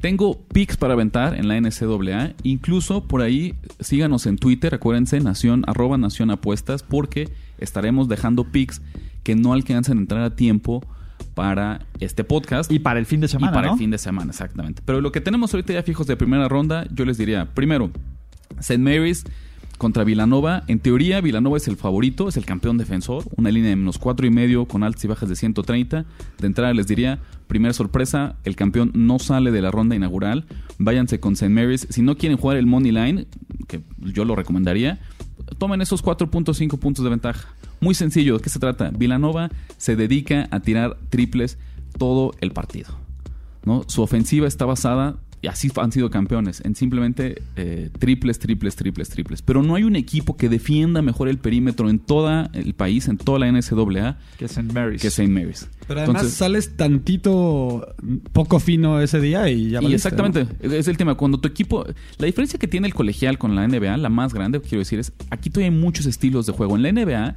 Tengo 0.00 0.42
picks 0.52 0.76
para 0.76 0.92
aventar 0.92 1.34
en 1.36 1.48
la 1.48 1.56
NCAA. 1.58 2.34
Incluso 2.42 3.04
por 3.08 3.22
ahí 3.22 3.54
síganos 3.80 4.26
en 4.26 4.36
Twitter. 4.36 4.74
Acuérdense, 4.74 5.18
nación, 5.20 5.64
arroba 5.66 5.96
nación 5.96 6.30
apuestas, 6.30 6.82
porque 6.82 7.30
estaremos 7.56 8.08
dejando 8.08 8.44
picks 8.44 8.82
que 9.22 9.34
no 9.36 9.54
alcanzan 9.54 9.96
a 9.96 10.00
entrar 10.02 10.22
a 10.22 10.36
tiempo 10.36 10.84
para 11.32 11.86
este 12.00 12.24
podcast. 12.24 12.70
Y 12.70 12.78
para 12.78 12.98
el 12.98 13.06
fin 13.06 13.20
de 13.22 13.28
semana, 13.28 13.52
Y 13.52 13.54
para 13.54 13.66
¿no? 13.68 13.72
el 13.72 13.78
fin 13.78 13.90
de 13.90 13.96
semana, 13.98 14.32
exactamente. 14.32 14.82
Pero 14.84 15.00
lo 15.00 15.10
que 15.12 15.22
tenemos 15.22 15.54
ahorita 15.54 15.72
ya 15.72 15.82
fijos 15.82 16.06
de 16.06 16.16
primera 16.16 16.46
ronda, 16.48 16.86
yo 16.92 17.06
les 17.06 17.16
diría, 17.16 17.46
primero, 17.54 17.90
St. 18.58 18.78
Mary's 18.78 19.24
contra 19.78 20.04
Villanova. 20.04 20.64
En 20.66 20.78
teoría, 20.78 21.20
Villanova 21.20 21.56
es 21.56 21.68
el 21.68 21.76
favorito, 21.76 22.28
es 22.28 22.36
el 22.36 22.44
campeón 22.44 22.78
defensor. 22.78 23.24
Una 23.36 23.50
línea 23.50 23.70
de 23.70 23.76
menos 23.76 23.98
cuatro 23.98 24.26
y 24.26 24.30
medio 24.30 24.66
con 24.66 24.82
altas 24.82 25.04
y 25.04 25.08
bajas 25.08 25.28
de 25.28 25.36
130. 25.36 26.04
De 26.38 26.46
entrada 26.46 26.72
les 26.74 26.86
diría, 26.86 27.20
primera 27.46 27.74
sorpresa, 27.74 28.36
el 28.44 28.56
campeón 28.56 28.92
no 28.94 29.18
sale 29.18 29.50
de 29.50 29.62
la 29.62 29.70
ronda 29.70 29.96
inaugural. 29.96 30.46
Váyanse 30.78 31.20
con 31.20 31.34
St. 31.34 31.48
Mary's. 31.48 31.86
Si 31.90 32.02
no 32.02 32.16
quieren 32.16 32.38
jugar 32.38 32.56
el 32.56 32.66
Money 32.66 32.92
Line, 32.92 33.26
que 33.68 33.82
yo 33.98 34.24
lo 34.24 34.36
recomendaría, 34.36 35.00
tomen 35.58 35.80
esos 35.80 36.04
4.5 36.04 36.78
puntos 36.78 37.04
de 37.04 37.10
ventaja. 37.10 37.48
Muy 37.80 37.94
sencillo, 37.94 38.36
¿de 38.38 38.42
qué 38.42 38.50
se 38.50 38.58
trata? 38.58 38.90
Villanova 38.90 39.50
se 39.76 39.96
dedica 39.96 40.48
a 40.50 40.60
tirar 40.60 40.96
triples 41.10 41.58
todo 41.98 42.32
el 42.40 42.52
partido. 42.52 43.04
¿no? 43.64 43.84
Su 43.88 44.02
ofensiva 44.02 44.46
está 44.46 44.64
basada, 44.64 45.16
y 45.44 45.46
así 45.46 45.70
han 45.76 45.92
sido 45.92 46.08
campeones, 46.08 46.62
en 46.64 46.74
simplemente 46.74 47.42
eh, 47.56 47.90
triples, 47.98 48.38
triples, 48.38 48.76
triples, 48.76 49.10
triples. 49.10 49.42
Pero 49.42 49.62
no 49.62 49.74
hay 49.74 49.84
un 49.84 49.94
equipo 49.94 50.38
que 50.38 50.48
defienda 50.48 51.02
mejor 51.02 51.28
el 51.28 51.36
perímetro 51.36 51.90
en 51.90 51.98
todo 51.98 52.48
el 52.54 52.72
país, 52.72 53.08
en 53.08 53.18
toda 53.18 53.40
la 53.40 53.52
NCAA, 53.52 54.16
Que 54.38 54.46
St. 54.46 54.72
Mary's. 54.72 55.02
que 55.02 55.08
St. 55.08 55.28
Mary's. 55.28 55.68
Pero 55.86 56.00
además 56.00 56.22
Entonces, 56.22 56.38
sales 56.38 56.76
tantito 56.78 57.94
poco 58.32 58.58
fino 58.58 59.02
ese 59.02 59.20
día 59.20 59.50
y 59.50 59.68
ya 59.68 59.82
y 59.82 59.92
exactamente, 59.92 60.46
¿no? 60.46 60.72
es 60.72 60.88
el 60.88 60.96
tema. 60.96 61.14
Cuando 61.14 61.38
tu 61.38 61.46
equipo. 61.46 61.84
La 62.16 62.24
diferencia 62.24 62.58
que 62.58 62.66
tiene 62.66 62.86
el 62.86 62.94
colegial 62.94 63.36
con 63.36 63.54
la 63.54 63.68
NBA, 63.68 63.98
la 63.98 64.08
más 64.08 64.32
grande, 64.32 64.62
quiero 64.62 64.78
decir, 64.78 64.98
es 64.98 65.12
aquí 65.28 65.50
todavía 65.50 65.70
hay 65.70 65.78
muchos 65.78 66.06
estilos 66.06 66.46
de 66.46 66.54
juego. 66.54 66.74
En 66.76 66.82
la 66.84 66.90
NBA 66.90 67.36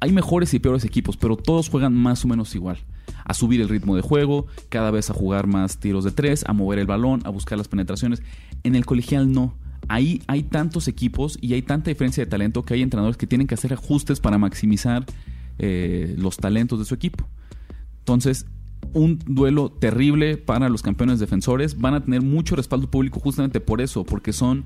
hay 0.00 0.12
mejores 0.12 0.52
y 0.52 0.58
peores 0.58 0.84
equipos, 0.84 1.16
pero 1.16 1.36
todos 1.36 1.70
juegan 1.70 1.94
más 1.94 2.26
o 2.26 2.28
menos 2.28 2.54
igual. 2.54 2.76
A 3.24 3.34
subir 3.34 3.60
el 3.60 3.68
ritmo 3.68 3.96
de 3.96 4.02
juego, 4.02 4.46
cada 4.68 4.90
vez 4.90 5.10
a 5.10 5.14
jugar 5.14 5.46
más 5.46 5.78
tiros 5.78 6.04
de 6.04 6.10
tres, 6.10 6.44
a 6.46 6.52
mover 6.52 6.78
el 6.78 6.86
balón, 6.86 7.22
a 7.24 7.30
buscar 7.30 7.58
las 7.58 7.68
penetraciones. 7.68 8.22
En 8.62 8.74
el 8.74 8.84
colegial 8.84 9.32
no. 9.32 9.54
Ahí 9.88 10.22
hay 10.26 10.44
tantos 10.44 10.88
equipos 10.88 11.38
y 11.40 11.54
hay 11.54 11.62
tanta 11.62 11.90
diferencia 11.90 12.24
de 12.24 12.30
talento 12.30 12.64
que 12.64 12.74
hay 12.74 12.82
entrenadores 12.82 13.16
que 13.16 13.26
tienen 13.26 13.46
que 13.46 13.54
hacer 13.54 13.72
ajustes 13.72 14.20
para 14.20 14.38
maximizar 14.38 15.04
eh, 15.58 16.14
los 16.18 16.36
talentos 16.36 16.78
de 16.78 16.84
su 16.84 16.94
equipo. 16.94 17.26
Entonces, 17.98 18.46
un 18.94 19.18
duelo 19.26 19.70
terrible 19.70 20.36
para 20.36 20.68
los 20.68 20.82
campeones 20.82 21.18
defensores. 21.18 21.78
Van 21.78 21.94
a 21.94 22.04
tener 22.04 22.22
mucho 22.22 22.56
respaldo 22.56 22.90
público 22.90 23.20
justamente 23.20 23.60
por 23.60 23.80
eso, 23.80 24.04
porque 24.04 24.32
son 24.32 24.64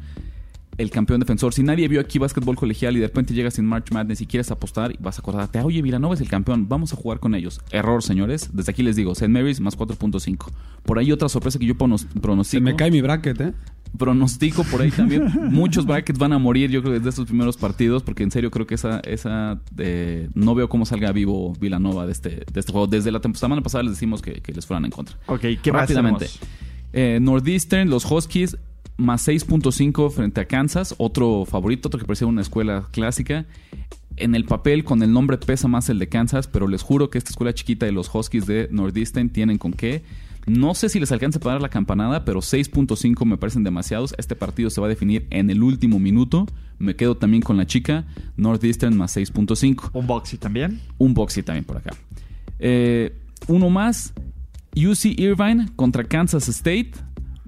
el 0.78 0.90
campeón 0.90 1.20
defensor. 1.20 1.54
Si 1.54 1.62
nadie 1.62 1.88
vio 1.88 2.00
aquí 2.00 2.18
básquetbol 2.18 2.56
colegial 2.56 2.96
y 2.96 3.00
de 3.00 3.06
repente 3.06 3.34
llegas 3.34 3.54
sin 3.54 3.64
March 3.66 3.90
Madness 3.92 4.20
y 4.20 4.26
quieres 4.26 4.50
apostar 4.50 4.92
y 4.92 4.96
vas 5.00 5.18
a 5.18 5.20
acordarte, 5.22 5.60
oye, 5.60 5.80
Villanova 5.82 6.14
es 6.14 6.20
el 6.20 6.28
campeón, 6.28 6.68
vamos 6.68 6.92
a 6.92 6.96
jugar 6.96 7.18
con 7.20 7.34
ellos. 7.34 7.60
Error, 7.70 8.02
señores. 8.02 8.50
Desde 8.52 8.72
aquí 8.72 8.82
les 8.82 8.96
digo, 8.96 9.12
St. 9.12 9.28
Mary's 9.28 9.60
más 9.60 9.76
4.5. 9.76 10.50
Por 10.84 10.98
ahí 10.98 11.12
otra 11.12 11.28
sorpresa 11.28 11.58
que 11.58 11.66
yo 11.66 11.74
pronos- 11.74 12.06
Se 12.12 12.20
pronostico. 12.20 12.62
me 12.62 12.76
cae 12.76 12.90
mi 12.90 13.00
bracket, 13.00 13.40
¿eh? 13.40 13.52
pronostico 13.96 14.64
por 14.64 14.82
ahí 14.82 14.90
también. 14.90 15.24
Muchos 15.50 15.86
brackets 15.86 16.18
van 16.18 16.32
a 16.32 16.38
morir, 16.38 16.70
yo 16.70 16.82
creo, 16.82 16.94
desde 16.94 17.08
estos 17.08 17.26
primeros 17.26 17.56
partidos, 17.56 18.02
porque 18.02 18.22
en 18.22 18.30
serio 18.30 18.50
creo 18.50 18.66
que 18.66 18.74
esa, 18.74 19.00
esa 19.00 19.60
eh, 19.78 20.28
no 20.34 20.54
veo 20.54 20.68
cómo 20.68 20.84
salga 20.86 21.12
vivo 21.12 21.54
Villanova 21.58 22.06
de 22.06 22.12
este, 22.12 22.30
de 22.52 22.60
este 22.60 22.72
juego. 22.72 22.86
Desde 22.86 23.10
la 23.10 23.20
semana 23.34 23.62
pasada 23.62 23.84
les 23.84 23.92
decimos 23.92 24.22
que, 24.22 24.40
que 24.42 24.52
les 24.52 24.66
fueran 24.66 24.84
en 24.84 24.90
contra. 24.90 25.16
Ok, 25.26 25.40
¿qué 25.62 25.72
Rápidamente. 25.72 26.26
Eh, 26.92 27.18
Northeastern, 27.20 27.90
los 27.90 28.10
Huskies, 28.10 28.56
más 28.96 29.26
6.5 29.26 30.10
frente 30.10 30.40
a 30.40 30.46
Kansas, 30.46 30.94
otro 30.98 31.44
favorito, 31.44 31.88
otro 31.88 32.00
que 32.00 32.06
parecía 32.06 32.26
una 32.26 32.42
escuela 32.42 32.88
clásica. 32.90 33.46
En 34.16 34.34
el 34.34 34.44
papel, 34.44 34.84
con 34.84 35.02
el 35.02 35.12
nombre 35.12 35.36
pesa 35.36 35.68
más 35.68 35.90
el 35.90 35.98
de 35.98 36.08
Kansas, 36.08 36.48
pero 36.48 36.68
les 36.68 36.82
juro 36.82 37.10
que 37.10 37.18
esta 37.18 37.30
escuela 37.30 37.52
chiquita 37.52 37.84
de 37.84 37.92
los 37.92 38.12
Huskies 38.12 38.46
de 38.46 38.68
Northeastern 38.70 39.28
tienen 39.28 39.58
con 39.58 39.72
qué. 39.72 40.02
No 40.46 40.74
sé 40.74 40.88
si 40.88 41.00
les 41.00 41.10
alcance 41.10 41.40
para 41.40 41.54
dar 41.54 41.62
la 41.62 41.68
campanada, 41.68 42.24
pero 42.24 42.40
6.5 42.40 43.24
me 43.26 43.36
parecen 43.36 43.64
demasiados. 43.64 44.14
Este 44.16 44.36
partido 44.36 44.70
se 44.70 44.80
va 44.80 44.86
a 44.86 44.90
definir 44.90 45.26
en 45.30 45.50
el 45.50 45.62
último 45.62 45.98
minuto. 45.98 46.46
Me 46.78 46.94
quedo 46.94 47.16
también 47.16 47.42
con 47.42 47.56
la 47.56 47.66
chica. 47.66 48.04
Northeastern 48.36 48.96
más 48.96 49.16
6.5 49.16 49.90
Un 49.92 50.06
boxy 50.06 50.38
también. 50.38 50.80
un 50.98 51.14
boxy 51.14 51.42
también 51.42 51.64
por 51.64 51.78
acá. 51.78 51.90
Eh, 52.60 53.12
uno 53.48 53.70
más, 53.70 54.14
UC 54.76 55.18
Irvine 55.18 55.68
contra 55.74 56.04
Kansas 56.04 56.48
State, 56.48 56.92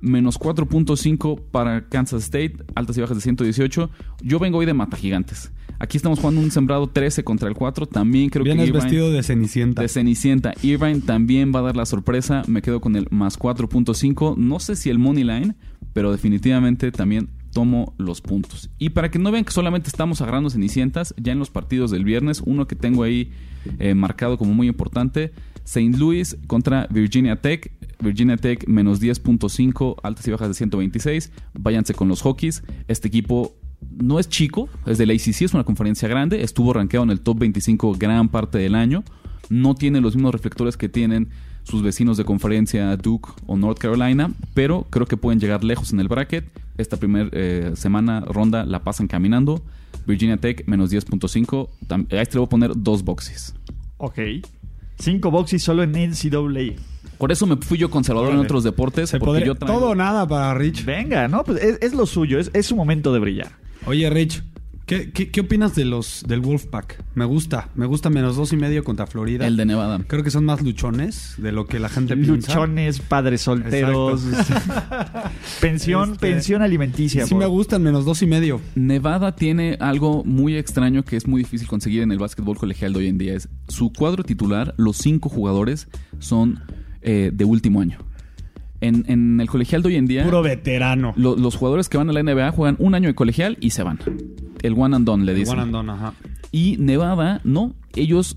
menos 0.00 0.38
4.5 0.38 1.40
para 1.50 1.88
Kansas 1.88 2.24
State, 2.24 2.56
altas 2.74 2.96
y 2.96 3.00
bajas 3.00 3.16
de 3.16 3.20
118. 3.22 3.90
Yo 4.22 4.38
vengo 4.38 4.58
hoy 4.58 4.66
de 4.66 4.74
Mata 4.74 4.96
Gigantes. 4.96 5.52
Aquí 5.80 5.96
estamos 5.96 6.18
jugando 6.18 6.40
un 6.40 6.50
sembrado 6.50 6.88
13 6.88 7.22
contra 7.22 7.48
el 7.48 7.54
4. 7.54 7.87
También 7.87 8.30
creo 8.30 8.44
Vienes 8.44 8.64
que 8.64 8.68
Irvine, 8.68 8.84
vestido 8.84 9.12
de 9.12 9.22
cenicienta. 9.22 9.82
de 9.82 9.88
Cenicienta. 9.88 10.54
Irvine 10.62 11.00
también 11.00 11.52
va 11.54 11.61
a 11.61 11.62
dar 11.62 11.76
la 11.76 11.87
sorpresa. 11.87 12.42
Me 12.48 12.62
quedo 12.62 12.80
con 12.80 12.96
el 12.96 13.06
más 13.11 13.38
4.5. 13.38 14.37
No 14.37 14.58
sé 14.58 14.74
si 14.74 14.90
el 14.90 14.98
money 14.98 15.22
line, 15.22 15.54
pero 15.92 16.11
definitivamente 16.11 16.90
también 16.90 17.28
tomo 17.52 17.94
los 17.96 18.20
puntos. 18.20 18.70
Y 18.78 18.90
para 18.90 19.11
que 19.11 19.18
no 19.18 19.30
vean 19.30 19.44
que 19.44 19.52
solamente 19.52 19.88
estamos 19.88 20.20
agarrando 20.20 20.50
cenicientas, 20.50 21.14
ya 21.16 21.32
en 21.32 21.38
los 21.38 21.50
partidos 21.50 21.90
del 21.90 22.04
viernes, 22.04 22.42
uno 22.44 22.66
que 22.66 22.76
tengo 22.76 23.04
ahí 23.04 23.30
eh, 23.78 23.94
marcado 23.94 24.37
como 24.37 24.54
muy 24.54 24.68
importante, 24.68 25.32
St. 25.68 25.98
Louis 25.98 26.37
contra 26.46 26.87
Virginia 26.90 27.37
Tech. 27.37 27.70
Virginia 28.00 28.37
Tech 28.38 28.66
menos 28.66 29.02
10.5, 29.02 29.96
altas 30.02 30.26
y 30.26 30.31
bajas 30.31 30.48
de 30.48 30.54
126. 30.54 31.31
Váyanse 31.54 31.92
con 31.92 32.09
los 32.09 32.24
Hokies. 32.24 32.62
Este 32.87 33.09
equipo 33.09 33.54
no 33.90 34.18
es 34.18 34.28
chico, 34.28 34.68
es 34.87 34.96
del 34.98 35.11
ACC, 35.11 35.42
es 35.42 35.52
una 35.54 35.64
conferencia 35.64 36.09
grande. 36.09 36.42
Estuvo 36.42 36.72
rankeado 36.72 37.04
en 37.04 37.11
el 37.11 37.20
top 37.20 37.40
25 37.40 37.92
gran 37.98 38.28
parte 38.31 38.57
del 38.59 38.74
año. 38.74 39.04
No 39.50 39.74
tiene 39.74 40.00
los 40.00 40.14
mismos 40.14 40.33
reflectores 40.33 40.76
que 40.78 40.88
tienen 40.88 41.28
sus 41.64 41.83
vecinos 41.83 42.16
de 42.16 42.24
conferencia 42.24 42.96
Duke 42.96 43.31
o 43.46 43.57
North 43.59 43.78
Carolina, 43.78 44.33
pero 44.54 44.87
creo 44.88 45.07
que 45.07 45.16
pueden 45.18 45.38
llegar 45.38 45.64
lejos 45.64 45.92
en 45.92 46.00
el 46.00 46.09
bracket. 46.09 46.46
Esta 46.78 46.96
primera 46.96 47.76
semana 47.76 48.20
ronda 48.20 48.64
la 48.64 48.83
pasan 48.85 49.07
caminando. 49.07 49.62
Virginia 50.07 50.38
Tech 50.38 50.66
menos 50.66 50.90
10.5. 50.90 51.68
Tam- 51.88 52.07
A 52.12 52.22
este 52.22 52.37
le 52.37 52.38
voy 52.40 52.46
a 52.46 52.48
poner 52.48 52.72
dos 52.74 53.02
boxes. 53.04 53.54
Ok. 53.98 54.18
Cinco 54.98 55.30
boxys 55.30 55.62
solo 55.62 55.82
en 55.82 55.92
NCAA. 55.92 56.74
Por 57.18 57.32
eso 57.32 57.46
me 57.46 57.56
fui 57.56 57.78
yo 57.78 57.90
conservador 57.90 58.28
en 58.30 58.34
Órale. 58.37 58.46
otros 58.46 58.64
deportes. 58.64 59.11
Se 59.11 59.18
porque 59.18 59.28
podría- 59.30 59.46
yo 59.46 59.54
traigo- 59.56 59.78
Todo 59.80 59.90
o 59.90 59.94
nada 59.94 60.26
para 60.26 60.54
Rich. 60.54 60.84
Venga, 60.84 61.26
¿no? 61.28 61.42
Pues 61.44 61.62
es, 61.62 61.78
es 61.82 61.92
lo 61.94 62.06
suyo, 62.06 62.38
es, 62.38 62.50
es 62.54 62.66
su 62.66 62.76
momento 62.76 63.12
de 63.12 63.18
brillar. 63.18 63.48
Oye, 63.87 64.08
Rich, 64.11 64.42
¿qué, 64.88 65.12
qué, 65.12 65.31
qué 65.31 65.40
opinas 65.42 65.77
de 65.77 65.85
los 65.85 66.24
del 66.27 66.40
Wolfpack? 66.40 67.05
Me 67.14 67.24
gusta, 67.24 67.68
me 67.77 67.87
gusta 67.87 68.11
menos 68.11 68.35
dos 68.35 68.53
y 68.53 68.57
medio 68.57 68.83
contra 68.83 69.07
Florida. 69.07 69.46
El 69.46 69.57
de 69.57 69.64
Nevada. 69.66 70.01
Creo 70.09 70.24
que 70.24 70.31
son 70.33 70.44
más 70.44 70.61
luchones 70.62 71.35
de 71.38 71.53
lo 71.53 71.66
que 71.66 71.79
la 71.79 71.88
gente 71.88 72.16
piensa. 72.16 72.53
Luchones, 72.55 72.98
padres 72.98 73.42
solteros. 73.42 74.22
pensión, 75.61 76.12
Este, 76.12 76.18
pensión 76.33 76.62
alimenticia. 76.62 77.24
Sí 77.27 77.31
por- 77.35 77.38
me 77.40 77.46
gustan 77.46 77.83
menos 77.83 78.05
dos 78.05 78.22
y 78.22 78.27
medio. 78.27 78.61
Nevada 78.74 79.35
tiene 79.37 79.77
algo 79.81 80.24
muy 80.24 80.57
extraño 80.57 81.05
que 81.05 81.16
es 81.16 81.27
muy 81.27 81.42
difícil 81.42 81.68
conseguir 81.68 82.03
en 82.03 82.12
el 82.12 82.18
básquetbol 82.18 82.57
colegial 82.57 82.92
de 82.92 82.98
hoy 83.01 83.07
en 83.09 83.18
día. 83.18 83.35
Es 83.35 83.48
su 83.68 83.92
cuadro 83.92 84.24
titular, 84.24 84.74
los 84.77 84.96
cinco 84.96 85.29
jugadores 85.29 85.88
son 86.18 86.61
eh, 87.03 87.31
de 87.33 87.44
último 87.44 87.81
año. 87.81 87.98
En, 88.80 89.04
en 89.08 89.40
el 89.40 89.48
colegial 89.48 89.82
de 89.82 89.88
hoy 89.88 89.96
en 89.96 90.06
día, 90.06 90.22
Puro 90.24 90.40
veterano. 90.42 91.12
lo- 91.16 91.34
los 91.36 91.56
jugadores 91.56 91.88
que 91.88 91.98
van 91.98 92.08
a 92.10 92.12
la 92.12 92.22
NBA 92.22 92.52
juegan 92.52 92.76
un 92.78 92.94
año 92.94 93.08
de 93.08 93.14
colegial 93.14 93.56
y 93.60 93.70
se 93.70 93.82
van. 93.82 93.98
El 94.62 94.74
one 94.74 94.94
and 94.94 95.04
done, 95.04 95.24
le 95.24 95.34
dicen. 95.34 95.54
One 95.54 95.62
and 95.62 95.72
done, 95.72 95.90
ajá. 95.92 96.14
Y 96.52 96.76
Nevada, 96.78 97.40
no. 97.44 97.74
Ellos, 97.96 98.36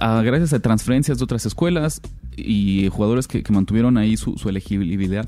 ah, 0.00 0.20
gracias 0.24 0.52
a 0.52 0.60
transferencias 0.60 1.16
de 1.18 1.24
otras 1.24 1.46
escuelas 1.46 2.02
y 2.36 2.88
jugadores 2.92 3.26
que, 3.28 3.42
que 3.42 3.52
mantuvieron 3.52 3.96
ahí 3.96 4.16
su, 4.18 4.36
su 4.36 4.48
elegibilidad, 4.50 5.26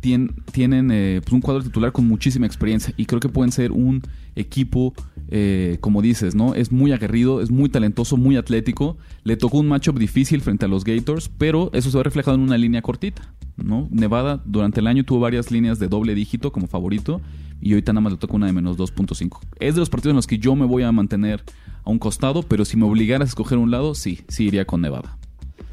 tien- 0.00 0.32
tienen 0.52 0.90
eh, 0.92 1.20
pues, 1.22 1.32
un 1.32 1.40
cuadro 1.40 1.62
titular 1.62 1.90
con 1.92 2.06
muchísima 2.06 2.46
experiencia. 2.46 2.94
Y 2.96 3.06
creo 3.06 3.18
que 3.20 3.28
pueden 3.28 3.50
ser 3.52 3.72
un 3.72 4.02
equipo, 4.36 4.94
eh, 5.28 5.78
como 5.80 6.02
dices, 6.02 6.34
¿no? 6.36 6.54
Es 6.54 6.70
muy 6.72 6.92
aguerrido, 6.92 7.40
es 7.40 7.50
muy 7.50 7.68
talentoso, 7.68 8.16
muy 8.16 8.36
atlético. 8.36 8.96
Le 9.24 9.36
tocó 9.36 9.58
un 9.58 9.66
matchup 9.68 9.98
difícil 9.98 10.40
frente 10.40 10.64
a 10.66 10.68
los 10.68 10.84
Gators, 10.84 11.28
pero 11.36 11.70
eso 11.72 11.90
se 11.90 11.96
ve 11.98 12.04
reflejado 12.04 12.36
en 12.36 12.42
una 12.42 12.56
línea 12.58 12.80
cortita. 12.82 13.34
¿No? 13.56 13.88
Nevada 13.90 14.42
durante 14.44 14.80
el 14.80 14.86
año 14.86 15.04
tuvo 15.04 15.20
varias 15.20 15.50
líneas 15.50 15.78
de 15.78 15.88
doble 15.88 16.14
dígito 16.14 16.52
como 16.52 16.66
favorito 16.66 17.20
y 17.60 17.72
ahorita 17.72 17.92
nada 17.92 18.02
más 18.02 18.12
le 18.12 18.18
toca 18.18 18.34
una 18.34 18.46
de 18.46 18.52
menos 18.52 18.76
2.5. 18.76 19.38
Es 19.60 19.74
de 19.74 19.80
los 19.80 19.90
partidos 19.90 20.12
en 20.12 20.16
los 20.16 20.26
que 20.26 20.38
yo 20.38 20.56
me 20.56 20.66
voy 20.66 20.82
a 20.82 20.92
mantener 20.92 21.44
a 21.84 21.90
un 21.90 21.98
costado, 21.98 22.42
pero 22.42 22.64
si 22.64 22.76
me 22.76 22.84
obligaras 22.84 23.28
a 23.28 23.30
escoger 23.30 23.58
un 23.58 23.70
lado, 23.70 23.94
sí, 23.94 24.20
sí 24.28 24.46
iría 24.46 24.64
con 24.64 24.80
Nevada. 24.80 25.16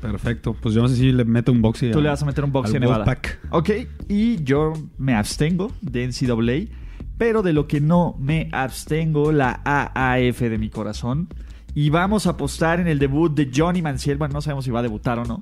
Perfecto. 0.01 0.55
Pues 0.59 0.75
yo 0.75 0.81
no 0.81 0.87
sé 0.87 0.95
si 0.95 1.11
le 1.11 1.25
meto 1.25 1.51
un 1.51 1.61
boxy. 1.61 1.91
Tú 1.91 2.01
le 2.01 2.09
vas 2.09 2.21
a 2.21 2.25
meter 2.25 2.43
un 2.43 2.51
boxy 2.51 2.77
a 2.77 2.79
Nevada. 2.79 3.05
Wolfpack. 3.05 3.39
Ok, 3.51 3.69
y 4.07 4.43
yo 4.43 4.73
me 4.97 5.15
abstengo 5.15 5.71
de 5.81 6.07
NCAA, 6.07 6.73
pero 7.17 7.41
de 7.41 7.53
lo 7.53 7.67
que 7.67 7.81
no 7.81 8.15
me 8.19 8.49
abstengo, 8.51 9.31
la 9.31 9.61
AAF 9.65 10.39
de 10.41 10.57
mi 10.57 10.69
corazón. 10.69 11.27
Y 11.75 11.89
vamos 11.89 12.27
a 12.27 12.31
apostar 12.31 12.79
en 12.79 12.87
el 12.87 12.99
debut 12.99 13.33
de 13.33 13.51
Johnny 13.53 13.81
Manciel. 13.81 14.17
Bueno, 14.17 14.33
no 14.33 14.41
sabemos 14.41 14.65
si 14.65 14.71
va 14.71 14.79
a 14.79 14.83
debutar 14.83 15.19
o 15.19 15.25
no. 15.25 15.41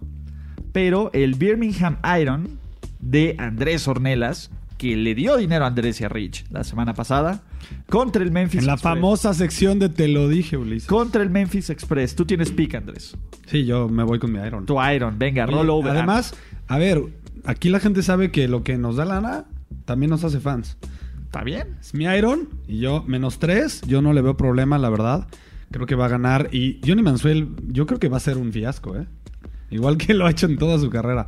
Pero 0.78 1.10
el 1.14 1.34
Birmingham 1.34 1.98
Iron 2.22 2.60
de 3.00 3.36
Andrés 3.40 3.88
Ornelas, 3.88 4.52
que 4.78 4.96
le 4.96 5.16
dio 5.16 5.36
dinero 5.36 5.66
a 5.66 5.70
Andrés 5.70 6.00
y 6.02 6.04
a 6.04 6.08
Rich 6.08 6.46
la 6.52 6.64
semana 6.64 6.94
pasada, 6.94 7.42
contra 7.90 8.22
el 8.22 8.32
Memphis 8.32 8.60
En 8.60 8.68
la 8.68 8.74
Express. 8.74 8.94
famosa 8.94 9.34
sección 9.34 9.80
de 9.80 9.90
Te 9.90 10.08
lo 10.08 10.30
dije, 10.30 10.56
Ulises. 10.56 10.88
Contra 10.88 11.24
el 11.24 11.32
Memphis 11.32 11.72
Express. 11.72 12.14
Tú 12.16 12.26
tienes 12.26 12.52
pick, 12.52 12.76
Andrés. 12.76 13.18
Sí, 13.48 13.66
yo 13.66 13.90
me 13.90 14.04
voy 14.04 14.20
con 14.20 14.32
mi 14.32 14.38
Iron. 14.38 14.68
Tu 14.68 14.76
Iron, 14.94 15.18
venga, 15.18 15.46
Oye, 15.46 15.56
roll 15.56 15.72
over. 15.72 15.94
Además, 15.94 16.36
a 16.68 16.78
ver, 16.78 17.02
aquí 17.44 17.70
la 17.70 17.80
gente 17.80 18.04
sabe 18.04 18.30
que 18.30 18.48
lo 18.48 18.64
que 18.64 18.78
nos 18.78 18.98
da 18.98 19.06
lana 19.06 19.46
también 19.86 20.12
nos 20.12 20.24
hace 20.26 20.40
fans. 20.40 20.78
¿Está 21.26 21.44
bien? 21.44 21.76
Es 21.82 21.96
mi 21.96 22.04
Iron 22.06 22.50
y 22.68 22.78
yo 22.82 23.04
menos 23.08 23.40
tres. 23.40 23.82
Yo 23.88 24.04
no 24.04 24.14
le 24.14 24.22
veo 24.22 24.38
problema, 24.38 24.78
la 24.78 24.92
verdad. 24.92 25.28
Creo 25.72 25.88
que 25.88 25.96
va 25.96 26.06
a 26.06 26.10
ganar. 26.10 26.50
Y 26.52 26.80
Johnny 26.86 27.02
Mansuel, 27.02 27.50
yo 27.66 27.88
creo 27.88 27.98
que 28.00 28.10
va 28.10 28.18
a 28.18 28.20
ser 28.20 28.38
un 28.38 28.52
fiasco, 28.54 28.96
¿eh? 28.96 29.08
Igual 29.70 29.98
que 29.98 30.14
lo 30.14 30.26
ha 30.26 30.32
hecho 30.32 30.46
en 30.46 30.58
toda 30.58 30.80
su 30.80 30.90
carrera. 30.90 31.28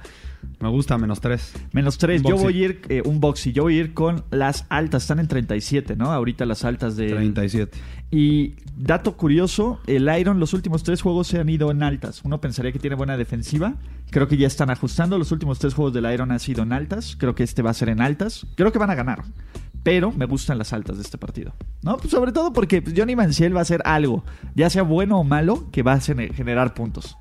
Me 0.60 0.70
gusta 0.70 0.98
menos 0.98 1.22
tres. 1.22 1.54
Menos 1.74 1.98
3. 1.98 2.22
Un 2.24 2.32
Yo 2.32 2.38
voy 2.38 2.62
a 2.62 2.66
ir, 2.66 2.82
eh, 2.90 3.02
un 3.06 3.20
boxy. 3.20 3.52
Yo 3.52 3.64
voy 3.64 3.78
a 3.78 3.80
ir 3.82 3.94
con 3.94 4.24
las 4.32 4.66
altas. 4.70 5.04
Están 5.04 5.20
en 5.20 5.28
37, 5.28 5.96
¿no? 5.96 6.12
Ahorita 6.12 6.46
las 6.46 6.66
altas 6.66 6.96
de. 6.96 7.10
37. 7.10 7.78
Y 8.12 8.56
dato 8.76 9.16
curioso: 9.16 9.80
el 9.88 10.10
Iron, 10.20 10.40
los 10.40 10.54
últimos 10.54 10.84
tres 10.84 11.02
juegos 11.02 11.28
se 11.28 11.40
han 11.40 11.50
ido 11.50 11.72
en 11.72 11.84
altas. 11.84 12.22
Uno 12.24 12.42
pensaría 12.42 12.72
que 12.72 12.80
tiene 12.80 12.96
buena 12.96 13.18
defensiva. 13.18 13.76
Creo 14.12 14.28
que 14.28 14.38
ya 14.38 14.48
están 14.48 14.70
ajustando. 14.70 15.18
Los 15.18 15.32
últimos 15.32 15.60
tres 15.60 15.74
juegos 15.74 15.94
del 15.94 16.12
Iron 16.12 16.32
han 16.32 16.40
sido 16.40 16.64
en 16.64 16.74
altas. 16.74 17.16
Creo 17.18 17.36
que 17.36 17.44
este 17.44 17.62
va 17.62 17.70
a 17.72 17.74
ser 17.74 17.90
en 17.90 18.02
altas. 18.02 18.46
Creo 18.56 18.72
que 18.72 18.80
van 18.80 18.90
a 18.90 18.96
ganar. 18.96 19.24
Pero 19.84 20.12
me 20.12 20.26
gustan 20.26 20.58
las 20.58 20.74
altas 20.74 20.98
de 20.98 21.04
este 21.04 21.18
partido. 21.18 21.54
¿No? 21.82 21.98
Pues 21.98 22.12
sobre 22.12 22.32
todo 22.32 22.52
porque 22.54 22.82
pues, 22.82 22.94
Johnny 22.98 23.16
Manciel 23.16 23.56
va 23.56 23.60
a 23.60 23.62
hacer 23.64 23.82
algo, 23.86 24.24
ya 24.56 24.70
sea 24.70 24.84
bueno 24.84 25.20
o 25.20 25.24
malo, 25.24 25.70
que 25.72 25.84
va 25.84 25.94
a 25.94 26.00
gener- 26.00 26.34
generar 26.34 26.74
puntos. 26.74 27.18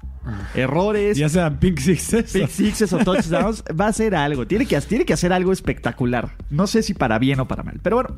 Errores, 0.54 1.16
Ya 1.16 1.28
sea 1.28 1.58
Pink 1.58 1.78
Sixes. 1.78 2.32
Pick 2.32 2.48
sixes 2.48 2.92
o 2.92 2.98
touchdowns, 2.98 3.64
va 3.78 3.86
a 3.86 3.88
hacer 3.88 4.14
algo. 4.14 4.46
Tiene 4.46 4.66
que, 4.66 4.78
tiene 4.82 5.04
que 5.04 5.12
hacer 5.14 5.32
algo 5.32 5.52
espectacular. 5.52 6.36
No 6.50 6.66
sé 6.66 6.82
si 6.82 6.92
para 6.94 7.18
bien 7.18 7.40
o 7.40 7.48
para 7.48 7.62
mal. 7.62 7.80
Pero 7.82 7.96
bueno. 7.96 8.16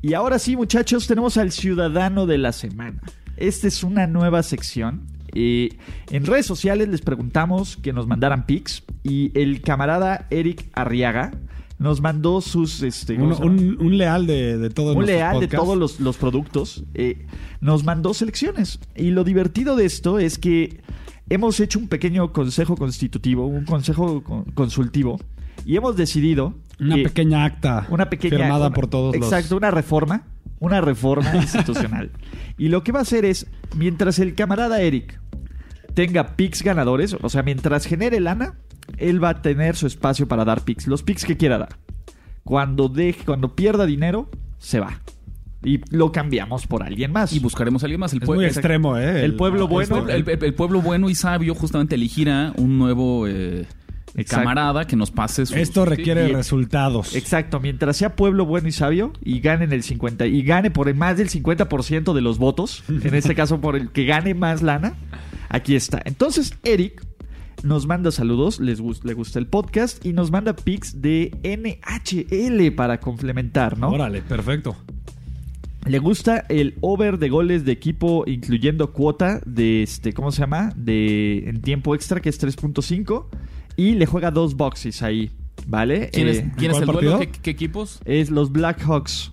Y 0.00 0.14
ahora 0.14 0.38
sí, 0.38 0.56
muchachos, 0.56 1.06
tenemos 1.06 1.36
al 1.36 1.52
ciudadano 1.52 2.26
de 2.26 2.38
la 2.38 2.52
semana. 2.52 3.00
Esta 3.36 3.68
es 3.68 3.84
una 3.84 4.06
nueva 4.06 4.42
sección. 4.42 5.06
Eh, 5.34 5.76
en 6.10 6.26
redes 6.26 6.46
sociales 6.46 6.88
les 6.88 7.02
preguntamos 7.02 7.76
que 7.76 7.92
nos 7.92 8.06
mandaran 8.06 8.46
pics. 8.46 8.82
Y 9.02 9.36
el 9.38 9.60
camarada 9.60 10.26
Eric 10.30 10.70
Arriaga 10.72 11.32
nos 11.82 12.00
mandó 12.00 12.40
sus. 12.40 12.82
Este, 12.82 13.16
¿cómo 13.16 13.36
Un, 13.38 13.98
leal 13.98 14.26
de, 14.26 14.56
de 14.58 14.70
todos 14.70 14.96
un 14.96 15.04
leal 15.06 15.40
de 15.40 15.48
todos 15.48 15.76
los, 15.76 16.00
los 16.00 16.16
productos, 16.16 16.84
eh, 16.94 17.26
nos 17.60 17.84
mandó 17.84 18.14
selecciones. 18.14 18.78
Y 18.96 19.10
lo 19.10 19.24
divertido 19.24 19.76
de 19.76 19.84
esto 19.84 20.18
es 20.18 20.38
que 20.38 20.80
hemos 21.28 21.60
hecho 21.60 21.78
un 21.78 21.88
pequeño 21.88 22.32
consejo 22.32 22.76
constitutivo, 22.76 23.46
un 23.46 23.64
consejo 23.64 24.22
con- 24.22 24.44
consultivo, 24.52 25.18
Y 25.64 25.76
hemos 25.76 25.96
decidido... 25.96 26.54
Una 26.80 26.96
que- 26.96 27.02
pequeña 27.04 27.44
acta 27.44 27.86
una 27.90 28.08
pequeña 28.10 28.38
firmada 28.38 28.66
una- 28.68 28.74
por 28.74 28.86
todos 28.88 29.14
exacto 29.14 29.54
los... 29.54 29.58
una 29.58 29.70
reforma 29.70 30.24
una 30.58 30.80
reforma 30.80 31.36
institucional 31.42 32.10
y 32.58 32.68
lo 32.68 32.82
que 32.82 32.90
va 32.90 33.00
a 33.00 33.02
hacer 33.02 33.24
es 33.24 33.46
mientras 33.76 34.18
el 34.18 34.34
camarada 34.34 34.80
Eric 34.80 35.20
tenga 35.94 36.34
picks 36.34 36.62
ganadores 36.64 37.14
o 37.20 37.28
sea 37.28 37.42
mientras 37.44 37.86
genere 37.86 38.18
lana 38.18 38.54
él 38.98 39.22
va 39.22 39.30
a 39.30 39.42
tener 39.42 39.76
su 39.76 39.86
espacio 39.86 40.26
para 40.28 40.44
dar 40.44 40.62
picks 40.62 40.86
los 40.86 41.02
picks 41.02 41.24
que 41.24 41.36
quiera 41.36 41.58
dar 41.58 41.76
cuando 42.44 42.88
deje 42.88 43.24
cuando 43.24 43.54
pierda 43.54 43.86
dinero 43.86 44.28
se 44.58 44.80
va 44.80 45.00
y 45.64 45.80
lo 45.94 46.10
cambiamos 46.10 46.66
por 46.66 46.82
alguien 46.82 47.12
más 47.12 47.32
Y 47.32 47.38
buscaremos 47.38 47.82
a 47.84 47.86
alguien 47.86 48.00
más. 48.00 48.12
El, 48.12 48.22
Es 48.22 48.28
muy 48.28 48.44
extremo, 48.44 48.96
¿eh? 48.98 49.24
El 49.24 49.34
pueblo 49.36 49.68
bueno, 49.68 50.08
el, 50.08 50.28
el- 50.28 50.44
el 50.44 50.54
pueblo 50.54 50.80
bueno 50.82 51.08
y 51.08 51.14
sabio 51.14 51.54
justamente 51.54 51.94
elegirá 51.94 52.52
un 52.56 52.78
nuevo 52.78 53.28
eh, 53.28 53.66
Exacto. 54.16 54.36
camarada 54.42 54.86
que 54.88 54.96
nos 54.96 55.12
pase 55.12 55.46
su... 55.46 55.54
Esto 55.54 55.84
requiere 55.84 56.28
y- 56.28 56.32
resultados. 56.32 57.14
Exacto, 57.14 57.60
mientras 57.60 57.96
sea 57.96 58.16
pueblo 58.16 58.44
bueno 58.44 58.66
y 58.66 58.72
sabio 58.72 59.12
y 59.24 59.38
gane 59.38 59.62
en 59.64 59.72
el 59.72 59.84
50 59.84 60.26
y 60.26 60.42
gane 60.42 60.72
por 60.72 60.88
el 60.88 60.96
más 60.96 61.16
del 61.16 61.28
50% 61.30 62.12
de 62.12 62.20
los 62.20 62.38
votos, 62.38 62.82
en 62.88 63.14
este 63.14 63.34
caso 63.36 63.60
por 63.60 63.76
el 63.76 63.90
que 63.92 64.04
gane 64.04 64.34
más 64.34 64.62
lana, 64.62 64.94
aquí 65.48 65.76
está. 65.76 66.02
Entonces, 66.04 66.54
Eric 66.64 67.04
nos 67.64 67.86
manda 67.86 68.10
saludos, 68.10 68.60
les 68.60 68.80
le 68.80 69.14
gusta 69.14 69.38
el 69.38 69.46
podcast 69.46 70.04
y 70.04 70.12
nos 70.12 70.30
manda 70.30 70.54
pics 70.56 71.00
de 71.00 71.30
NHL 71.42 72.72
para 72.74 73.00
complementar, 73.00 73.78
¿no? 73.78 73.90
Órale, 73.90 74.22
perfecto. 74.22 74.76
Le 75.84 75.98
gusta 75.98 76.44
el 76.48 76.74
over 76.80 77.18
de 77.18 77.28
goles 77.28 77.64
de 77.64 77.72
equipo 77.72 78.24
incluyendo 78.26 78.92
cuota 78.92 79.40
de 79.44 79.82
este, 79.82 80.12
¿cómo 80.12 80.30
se 80.30 80.40
llama? 80.40 80.72
De 80.76 81.48
en 81.48 81.60
tiempo 81.60 81.94
extra 81.94 82.20
que 82.20 82.28
es 82.28 82.40
3.5 82.40 83.26
y 83.76 83.92
le 83.96 84.06
juega 84.06 84.30
dos 84.30 84.54
boxes 84.56 85.02
ahí, 85.02 85.30
¿vale? 85.66 86.10
¿Quién 86.12 86.28
es, 86.28 86.38
Eh, 86.38 86.52
quién 86.56 86.70
es 86.70 86.76
¿cuál 86.78 86.88
el 86.88 86.92
duelo? 86.94 87.10
partido? 87.18 87.32
¿Qué, 87.32 87.40
qué 87.42 87.50
equipos? 87.50 88.00
es 88.04 88.30
los 88.30 88.52
Blackhawks. 88.52 89.30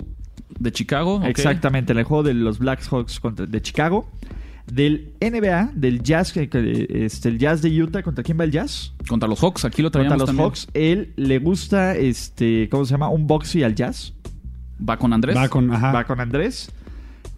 ¿De 0.59 0.71
Chicago? 0.73 1.21
Exactamente, 1.23 1.93
en 1.93 1.99
el 1.99 2.03
juego 2.03 2.23
de 2.23 2.33
los 2.33 2.59
Blackhawks 2.59 3.19
contra, 3.19 3.45
de 3.45 3.61
Chicago. 3.61 4.09
Del 4.71 5.13
NBA, 5.19 5.71
del 5.73 6.03
Jazz, 6.03 6.35
este, 6.35 7.29
el 7.29 7.39
Jazz 7.39 7.61
de 7.61 7.81
Utah, 7.81 8.03
¿contra 8.03 8.23
quién 8.23 8.39
va 8.39 8.43
el 8.43 8.51
Jazz? 8.51 8.93
Contra 9.07 9.27
los 9.27 9.39
Hawks, 9.39 9.65
aquí 9.65 9.81
lo 9.81 9.87
Contra 9.87 10.01
traíamos 10.01 10.19
los 10.19 10.27
también. 10.27 10.45
Hawks. 10.45 10.67
Él 10.73 11.13
le 11.15 11.39
gusta, 11.39 11.95
este, 11.95 12.69
¿cómo 12.69 12.85
se 12.85 12.91
llama? 12.91 13.09
Un 13.09 13.27
boxy 13.27 13.63
al 13.63 13.75
Jazz. 13.75 14.13
Va 14.87 14.97
con 14.97 15.11
Andrés. 15.13 15.35
Va 15.35 15.49
con... 15.49 15.71
Ajá. 15.71 15.91
Va 15.91 16.03
con 16.05 16.19
Andrés. 16.19 16.71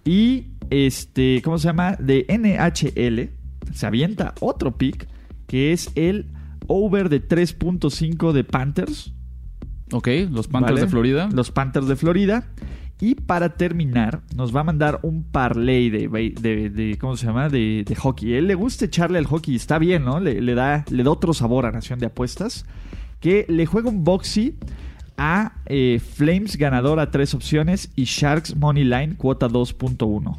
Y, 0.04 0.48
este, 0.70 1.42
¿cómo 1.44 1.58
se 1.58 1.68
llama? 1.68 1.96
De 2.00 2.26
NHL, 2.28 3.30
se 3.74 3.86
avienta 3.86 4.34
otro 4.40 4.78
pick, 4.78 5.08
que 5.48 5.72
es 5.72 5.92
el 5.96 6.28
over 6.68 7.10
de 7.10 7.26
3.5 7.26 8.32
de 8.32 8.44
Panthers. 8.44 9.14
Ok, 9.92 10.08
los 10.30 10.48
Panthers 10.48 10.74
¿vale? 10.74 10.82
de 10.82 10.88
Florida. 10.88 11.30
Los 11.32 11.52
Panthers 11.52 11.88
de 11.88 11.96
Florida. 11.96 12.48
Y 13.02 13.16
para 13.16 13.50
terminar, 13.56 14.22
nos 14.36 14.56
va 14.56 14.62
a 14.62 14.64
mandar 14.64 15.00
un 15.02 15.24
parlay 15.24 15.90
de, 15.90 16.08
de, 16.40 16.70
de- 16.70 16.98
¿cómo 17.00 17.18
se 17.18 17.26
llama? 17.26 17.50
De, 17.50 17.84
de 17.86 17.96
hockey. 17.96 18.34
Él 18.36 18.46
le 18.48 18.54
gusta 18.56 18.86
echarle 18.86 19.18
al 19.18 19.26
hockey, 19.26 19.56
está 19.56 19.80
bien, 19.80 20.06
¿no? 20.06 20.20
Le, 20.20 20.40
le 20.40 20.54
da, 20.54 20.86
le 20.92 21.04
da 21.04 21.10
otro 21.10 21.34
sabor 21.34 21.66
a 21.66 21.72
Nación 21.72 21.98
de 22.00 22.06
Apuestas. 22.06 22.66
Que 23.20 23.46
le 23.50 23.66
juega 23.66 23.90
un 23.90 24.04
boxy 24.04 24.56
a 25.18 25.54
eh, 25.66 26.00
Flames 26.00 26.58
ganador 26.58 27.00
a 27.00 27.10
tres 27.12 27.34
opciones 27.34 27.92
y 27.96 28.04
Sharks 28.06 28.56
Money 28.56 28.84
Line 28.84 29.16
cuota 29.18 29.48
2.1. 29.50 30.38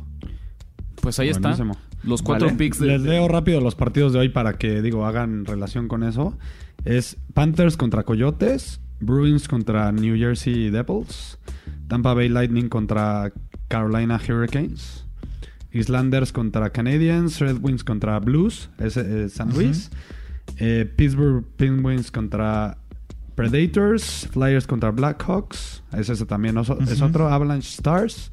Pues 1.01 1.19
ahí 1.19 1.33
Buenísimo. 1.33 1.73
está. 1.73 1.89
Los 2.05 2.23
cuatro 2.23 2.47
Vale. 2.47 2.59
picks 2.59 2.79
de... 2.81 2.87
Les 2.87 3.03
leo 3.03 3.29
rápido 3.29 3.61
los 3.61 3.75
partidos 3.77 4.13
de 4.13 4.19
hoy 4.21 4.29
para 4.29 4.55
que, 4.55 4.83
digo, 4.83 5.05
hagan 5.07 5.45
relación 5.47 5.87
con 5.89 6.03
eso. 6.03 6.37
Es 6.85 7.17
Panthers 7.35 7.77
contra 7.77 8.03
Coyotes, 8.05 8.81
Bruins 9.01 9.47
contra 9.49 9.91
New 9.93 10.17
Jersey 10.17 10.71
Devils, 10.71 11.39
Tampa 11.93 12.15
Bay 12.15 12.31
Lightning 12.31 12.71
contra 12.71 13.31
Carolina 13.69 14.19
Hurricanes, 14.19 15.05
Islanders 15.73 16.33
contra 16.33 16.71
Canadiens, 16.71 17.39
Red 17.39 17.59
Wings 17.61 17.85
contra 17.85 18.19
Blues, 18.19 18.71
es 18.79 18.95
San 19.35 19.53
Luis, 19.53 19.91
eh, 20.57 20.91
Pittsburgh 20.97 21.45
Penguins 21.59 22.11
contra 22.11 22.79
Predators, 23.35 24.27
Flyers 24.33 24.67
contra 24.67 24.91
Blackhawks, 24.91 25.83
ese, 25.93 26.15
ese 26.15 26.25
también 26.25 26.57
es 26.57 27.03
otro, 27.03 27.29
Avalanche 27.29 27.69
Stars, 27.69 28.33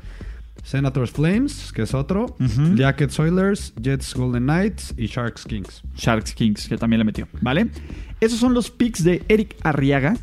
Senators 0.63 1.12
Flames, 1.12 1.74
que 1.74 1.82
es 1.82 1.93
otro, 1.93 2.38
Ujú. 2.39 2.76
Jackets 2.78 3.19
Oilers, 3.19 3.74
Jets 3.76 4.13
Golden 4.15 4.43
Knights 4.43 4.93
y 4.95 5.08
Sharks 5.08 5.43
Kings. 5.43 5.84
Sharks 5.98 6.34
Kings, 6.34 6.65
que 6.65 6.78
también 6.78 7.00
le 7.00 7.04
metió, 7.04 7.28
¿vale? 7.41 7.69
Esos 8.22 8.39
son 8.39 8.54
los 8.54 8.72
picks 8.72 9.04
de 9.04 9.22
Eric 9.28 9.58
Arriaga. 9.63 10.15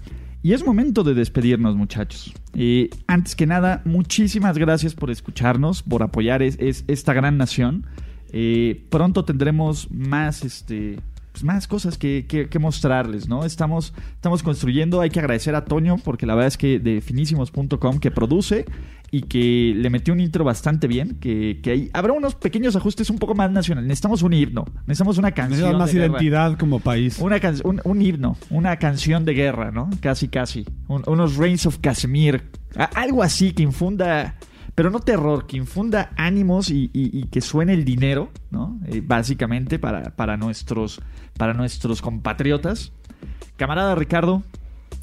Y 0.47 0.53
es 0.53 0.65
momento 0.65 1.03
de 1.03 1.13
despedirnos, 1.15 1.75
muchachos. 1.75 2.33
Eh, 2.55 2.89
antes 3.09 3.35
que 3.35 3.47
nada, 3.49 3.83
muchísimas 3.85 4.57
gracias 4.59 4.95
por 4.95 5.11
escucharnos, 5.11 5.83
por 5.83 6.05
apoyar 6.05 6.41
es, 6.41 6.57
es- 6.61 6.85
esta 6.87 7.13
gran 7.15 7.37
nación. 7.37 7.85
Eh, 8.31 8.85
pronto 8.89 9.25
tendremos 9.25 9.91
más, 9.91 10.45
este, 10.45 11.01
pues 11.37 11.45
más 11.45 11.67
cosas 11.69 11.99
que, 11.99 12.25
que- 12.27 12.49
que 12.49 12.59
mostrarles, 12.59 13.29
¿no? 13.29 13.45
Estamos, 13.45 13.93
estamos 14.15 14.43
construyendo, 14.43 15.03
hay 15.03 15.11
que 15.11 15.19
agradecer 15.21 15.55
a 15.55 15.67
Toño, 15.67 15.97
porque 16.03 16.25
la 16.25 16.35
verdad 16.35 16.49
es 16.49 16.57
que 16.57 16.79
de 16.79 17.03
finísimos.com 17.03 17.99
que 17.99 18.11
produce 18.11 18.65
y 19.11 19.21
que 19.23 19.75
le 19.77 19.91
metió 19.91 20.15
un 20.15 20.21
intro 20.21 20.45
bastante 20.45 20.89
bien, 20.89 21.19
que, 21.21 21.61
que 21.63 21.91
habrá 21.93 22.15
unos 22.15 22.35
pequeños 22.37 22.75
ajustes 22.75 23.11
un 23.11 23.19
poco 23.19 23.35
más 23.35 23.51
nacionales. 23.51 23.87
Necesitamos 23.87 24.23
un 24.23 24.33
himno, 24.33 24.65
necesitamos 24.87 25.19
una 25.19 25.33
canción. 25.33 25.59
Necesitan 25.61 25.79
más 25.79 25.93
de 25.93 25.99
guerra. 26.01 26.13
identidad 26.13 26.59
como 26.59 26.81
país. 26.81 27.19
Una 27.21 27.39
can- 27.39 27.61
un, 27.65 27.83
un 27.85 28.01
himno, 28.01 28.39
una 28.49 28.77
canción 28.79 29.27
de 29.27 29.35
guerra, 29.35 29.71
¿no? 29.71 29.91
Casi, 30.01 30.29
casi. 30.29 30.65
Un- 30.89 31.03
unos 31.07 31.37
Reigns 31.37 31.67
of 31.67 31.79
Casimir. 31.83 32.51
A- 32.77 32.85
algo 32.85 33.23
así 33.23 33.53
que 33.53 33.63
infunda, 33.63 34.37
pero 34.77 34.91
no 34.91 35.01
terror, 35.01 35.47
que 35.47 35.57
infunda 35.57 36.13
ánimos 36.17 36.69
y, 36.71 37.27
que 37.33 37.41
suene 37.41 37.73
el 37.73 37.87
dinero, 37.87 38.31
¿no? 38.51 38.79
Eh, 38.87 39.03
básicamente 39.05 39.79
para, 39.79 40.15
para, 40.15 40.37
nuestros, 40.37 41.01
para 41.39 41.55
nuestros 41.55 42.03
compatriotas. 42.03 42.93
Camarada 43.57 43.95
Ricardo, 43.95 44.43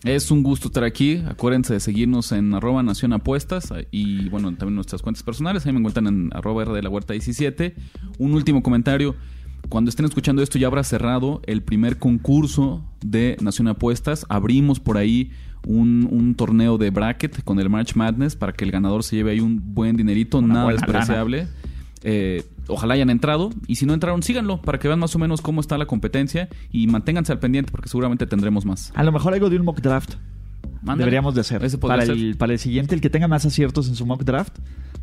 Es 0.04 0.30
un 0.30 0.44
gusto 0.44 0.68
estar 0.68 0.84
aquí. 0.84 1.24
Acuérdense 1.28 1.74
de 1.74 1.80
seguirnos 1.80 2.32
en 2.34 2.54
arroba 2.54 2.84
Nación 2.84 3.14
Apuestas 3.14 3.74
y 3.90 4.30
bueno, 4.30 4.56
también 4.56 4.76
nuestras 4.76 5.02
cuentas 5.02 5.24
personales. 5.24 5.66
Ahí 5.66 5.74
me 5.74 5.80
encuentran 5.80 6.06
en 6.06 6.30
arroba 6.34 6.62
R 6.62 6.72
de 6.72 6.84
la 6.84 6.90
Huerta 6.90 7.14
17. 7.14 7.74
Un 8.20 8.34
último 8.34 8.62
comentario. 8.62 9.16
Cuando 9.70 9.90
estén 9.90 10.06
escuchando 10.06 10.44
esto 10.44 10.60
ya 10.60 10.68
habrá 10.68 10.84
cerrado 10.84 11.42
el 11.48 11.64
primer 11.64 11.98
concurso 11.98 12.86
de 13.04 13.38
Nación 13.42 13.70
Apuestas. 13.70 14.28
Abrimos 14.30 14.80
por 14.80 14.98
ahí 14.98 15.32
un, 15.68 16.08
un 16.12 16.36
torneo 16.36 16.78
de 16.78 16.90
bracket 16.90 17.44
con 17.44 17.60
el 17.60 17.70
March 17.70 17.96
Madness 17.96 18.36
para 18.36 18.54
que 18.54 18.66
el 18.66 18.72
ganador 18.72 19.04
se 19.04 19.16
lleve 19.16 19.32
ahí 19.32 19.40
un 19.40 19.62
buen 19.74 19.96
dinerito, 19.98 20.40
Una 20.40 20.54
nada 20.54 20.72
despreciable. 20.72 21.48
Eh, 22.06 22.44
ojalá 22.68 22.96
hayan 22.96 23.10
entrado 23.10 23.52
y 23.68 23.76
si 23.76 23.86
no 23.86 23.94
entraron, 23.94 24.24
síganlo 24.24 24.62
para 24.62 24.78
que 24.78 24.88
vean 24.90 25.00
más 25.00 25.16
o 25.16 25.20
menos 25.20 25.42
cómo 25.42 25.62
está 25.62 25.78
la 25.78 25.86
competencia 25.86 26.50
y 26.72 26.88
manténganse 26.88 27.32
al 27.32 27.40
pendiente 27.40 27.72
porque 27.72 27.88
seguramente 27.88 28.26
tendremos 28.28 28.66
más. 28.66 28.92
a 28.94 29.04
lo 29.04 29.12
mejor 29.14 29.34
algo 29.34 29.50
de 29.50 29.58
un 29.58 29.64
mock 29.66 29.80
draft. 29.82 30.16
Deberíamos 30.82 31.34
de 31.34 31.42
hacer. 31.42 31.64
Ese 31.64 31.78
podría 31.78 31.96
Para 32.00 32.06
ser. 32.08 32.16
el, 32.16 32.36
para 32.36 32.52
el 32.54 32.60
siguiente, 32.60 32.94
el 32.94 33.00
que 33.00 33.10
tenga 33.10 33.30
más 33.30 33.46
aciertos 33.46 33.88
en 33.88 33.96
su 33.96 34.06
mock 34.06 34.24
draft, 34.26 34.58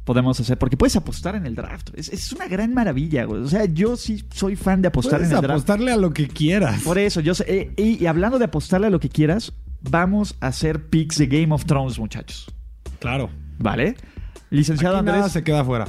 podemos 0.05 0.39
hacer. 0.39 0.59
Porque 0.59 0.77
puedes 0.77 0.95
apostar 0.97 1.37
en 1.37 1.47
el 1.47 1.55
draft. 1.55 1.89
Es, 1.95 2.11
es 2.11 2.33
una 2.35 2.49
gran 2.49 2.75
maravilla, 2.75 3.25
güey. 3.25 3.41
O 3.43 3.49
sea, 3.49 3.65
yo 3.65 3.97
sí 3.97 4.23
soy 4.31 4.57
fan 4.57 4.83
de 4.83 4.89
apostar 4.89 5.21
Puedes 5.21 5.31
en 5.31 5.37
el 5.37 5.43
draft. 5.43 5.53
apostarle 5.63 5.93
a 5.93 5.97
lo 5.97 6.13
que 6.13 6.29
quieras. 6.29 6.83
Por 6.83 6.99
eso, 6.99 7.21
yo 7.21 7.35
sé. 7.35 7.45
eh, 7.49 7.73
y, 7.79 8.03
y 8.03 8.07
hablando 8.07 8.39
de 8.39 8.45
apostarle 8.45 8.89
a 8.89 8.91
lo 8.91 9.01
que 9.01 9.09
quieras, 9.09 9.55
vamos 9.83 10.37
a 10.41 10.49
hacer 10.49 10.89
picks 10.89 11.19
de 11.19 11.27
Game 11.27 11.53
of 11.55 11.65
Thrones, 11.65 11.99
muchachos. 11.99 12.53
Claro. 12.99 13.31
¿Vale? 13.59 13.97
Licenciado 14.51 14.97
Aquí 14.97 15.07
nada 15.07 15.19
Andrés. 15.19 15.33
se 15.33 15.45
queda 15.45 15.65
fuera. 15.65 15.87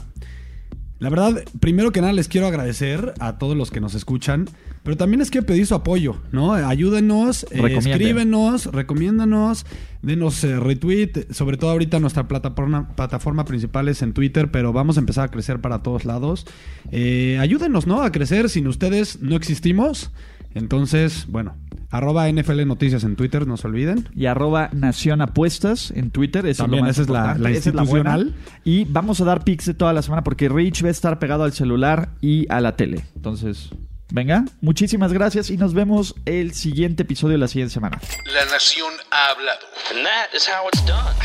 La 0.99 1.09
verdad, 1.09 1.43
primero 1.59 1.91
que 1.91 1.99
nada 1.99 2.13
les 2.13 2.27
quiero 2.27 2.45
agradecer 2.45 3.15
a 3.19 3.39
todos 3.39 3.57
los 3.57 3.71
que 3.71 3.79
nos 3.81 3.95
escuchan, 3.95 4.47
pero 4.83 4.97
también 4.97 5.17
les 5.17 5.31
quiero 5.31 5.47
pedir 5.47 5.65
su 5.65 5.73
apoyo, 5.73 6.21
¿no? 6.31 6.53
Ayúdenos, 6.53 7.43
eh, 7.49 7.75
escríbenos, 7.75 8.67
recomiéndanos, 8.67 9.65
denos 10.03 10.43
eh, 10.43 10.59
retweet, 10.59 11.31
sobre 11.31 11.57
todo 11.57 11.71
ahorita 11.71 11.99
nuestra 11.99 12.27
plataforma, 12.27 12.95
plataforma 12.95 13.45
principal 13.45 13.87
es 13.87 14.03
en 14.03 14.13
Twitter, 14.13 14.51
pero 14.51 14.73
vamos 14.73 14.97
a 14.97 14.99
empezar 14.99 15.25
a 15.25 15.31
crecer 15.31 15.59
para 15.59 15.81
todos 15.81 16.05
lados. 16.05 16.45
Eh, 16.91 17.39
ayúdenos, 17.41 17.87
¿no? 17.87 18.03
A 18.03 18.11
crecer, 18.11 18.47
sin 18.47 18.67
ustedes 18.67 19.23
no 19.23 19.35
existimos. 19.35 20.11
Entonces, 20.53 21.25
bueno, 21.27 21.55
arroba 21.89 22.27
NFL 22.29 22.65
Noticias 22.67 23.03
en 23.03 23.15
Twitter, 23.15 23.47
no 23.47 23.57
se 23.57 23.67
olviden. 23.67 24.09
y 24.15 24.25
arroba 24.25 24.69
Nación 24.73 25.21
Apuestas 25.21 25.91
en 25.91 26.11
Twitter. 26.11 26.45
Eso 26.45 26.63
También, 26.63 26.85
es 26.87 26.87
lo 26.87 26.87
más 26.87 26.95
esa 26.97 27.01
es 27.03 27.09
la- 27.09 27.19
importante. 27.19 27.43
la 27.43 27.49
Esa 27.57 27.69
es 27.69 27.75
buena. 27.89 28.17
institucional. 28.19 28.35
y 28.63 28.85
vamos 28.85 29.21
a 29.21 29.25
dar 29.25 29.43
picks 29.43 29.65
de 29.65 29.73
toda 29.73 29.93
la 29.93 30.01
semana 30.01 30.23
porque 30.23 30.49
Rich 30.49 30.83
va 30.83 30.87
a 30.89 30.91
estar 30.91 31.19
pegado 31.19 31.43
al 31.43 31.53
celular 31.53 32.09
y 32.21 32.45
a 32.51 32.59
la 32.61 32.75
tele. 32.75 33.05
Entonces, 33.15 33.69
venga, 34.11 34.43
muchísimas 34.61 35.13
gracias 35.13 35.49
y 35.49 35.57
nos 35.57 35.73
vemos 35.73 36.15
el 36.25 36.53
siguiente 36.53 37.03
episodio 37.03 37.37
la 37.37 37.47
siguiente 37.47 37.73
semana. 37.73 37.99
La 38.33 38.45
nación 38.51 38.91
ha 39.11 39.31
hablado. 39.31 39.59
And 39.95 40.03
that 40.03 40.35
is 40.35 40.47
how 40.49 40.67
it's 40.73 40.85
done. 40.85 41.15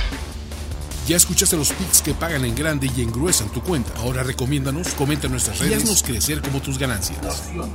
Ya 1.09 1.17
escuchaste 1.17 1.57
los 1.57 1.73
picks 1.73 2.03
que 2.03 2.15
pagan 2.15 2.45
en 2.45 2.55
grande 2.57 2.91
y 2.97 3.01
engruesan 3.03 3.49
tu 3.53 3.61
cuenta. 3.62 3.93
Ahora 3.99 4.25
recomiéndanos, 4.25 4.89
comenta 4.95 5.27
en 5.27 5.33
nuestras 5.33 5.61
redes 5.61 5.73
y 5.73 5.77
haznos 5.77 6.03
crecer 6.03 6.41
como 6.43 6.61
tus 6.61 6.79
ganancias. 6.79 7.23
Nación. 7.23 7.71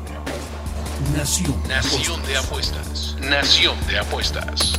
Nación. 1.15 1.55
Nación 1.67 2.21
de 2.25 2.37
apuestas. 2.37 3.15
Nación 3.19 3.75
de 3.87 3.99
apuestas. 3.99 4.73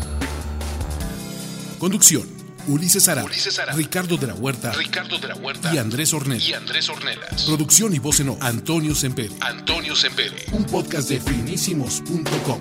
Conducción. 1.78 2.26
Ulises 2.68 3.08
Arada, 3.08 3.26
Ulises 3.26 3.60
Ricardo, 3.74 4.16
de 4.16 4.28
la 4.28 4.34
Huerta, 4.34 4.70
Ricardo 4.72 5.18
de 5.18 5.26
la 5.26 5.34
Huerta 5.34 5.74
y 5.74 5.78
Andrés 5.78 6.14
Ornelas. 6.14 6.48
Y 6.48 6.54
Andrés 6.54 6.88
Ornelas. 6.88 7.42
Producción 7.42 7.92
y 7.92 7.98
voz 7.98 8.20
en 8.20 8.28
off, 8.28 8.38
Antonio 8.40 8.94
Sempere. 8.94 9.34
Antonio 9.40 9.96
Sempere. 9.96 10.46
Un 10.52 10.64
podcast 10.64 11.08
de 11.08 11.18
finísimos.com. 11.18 12.60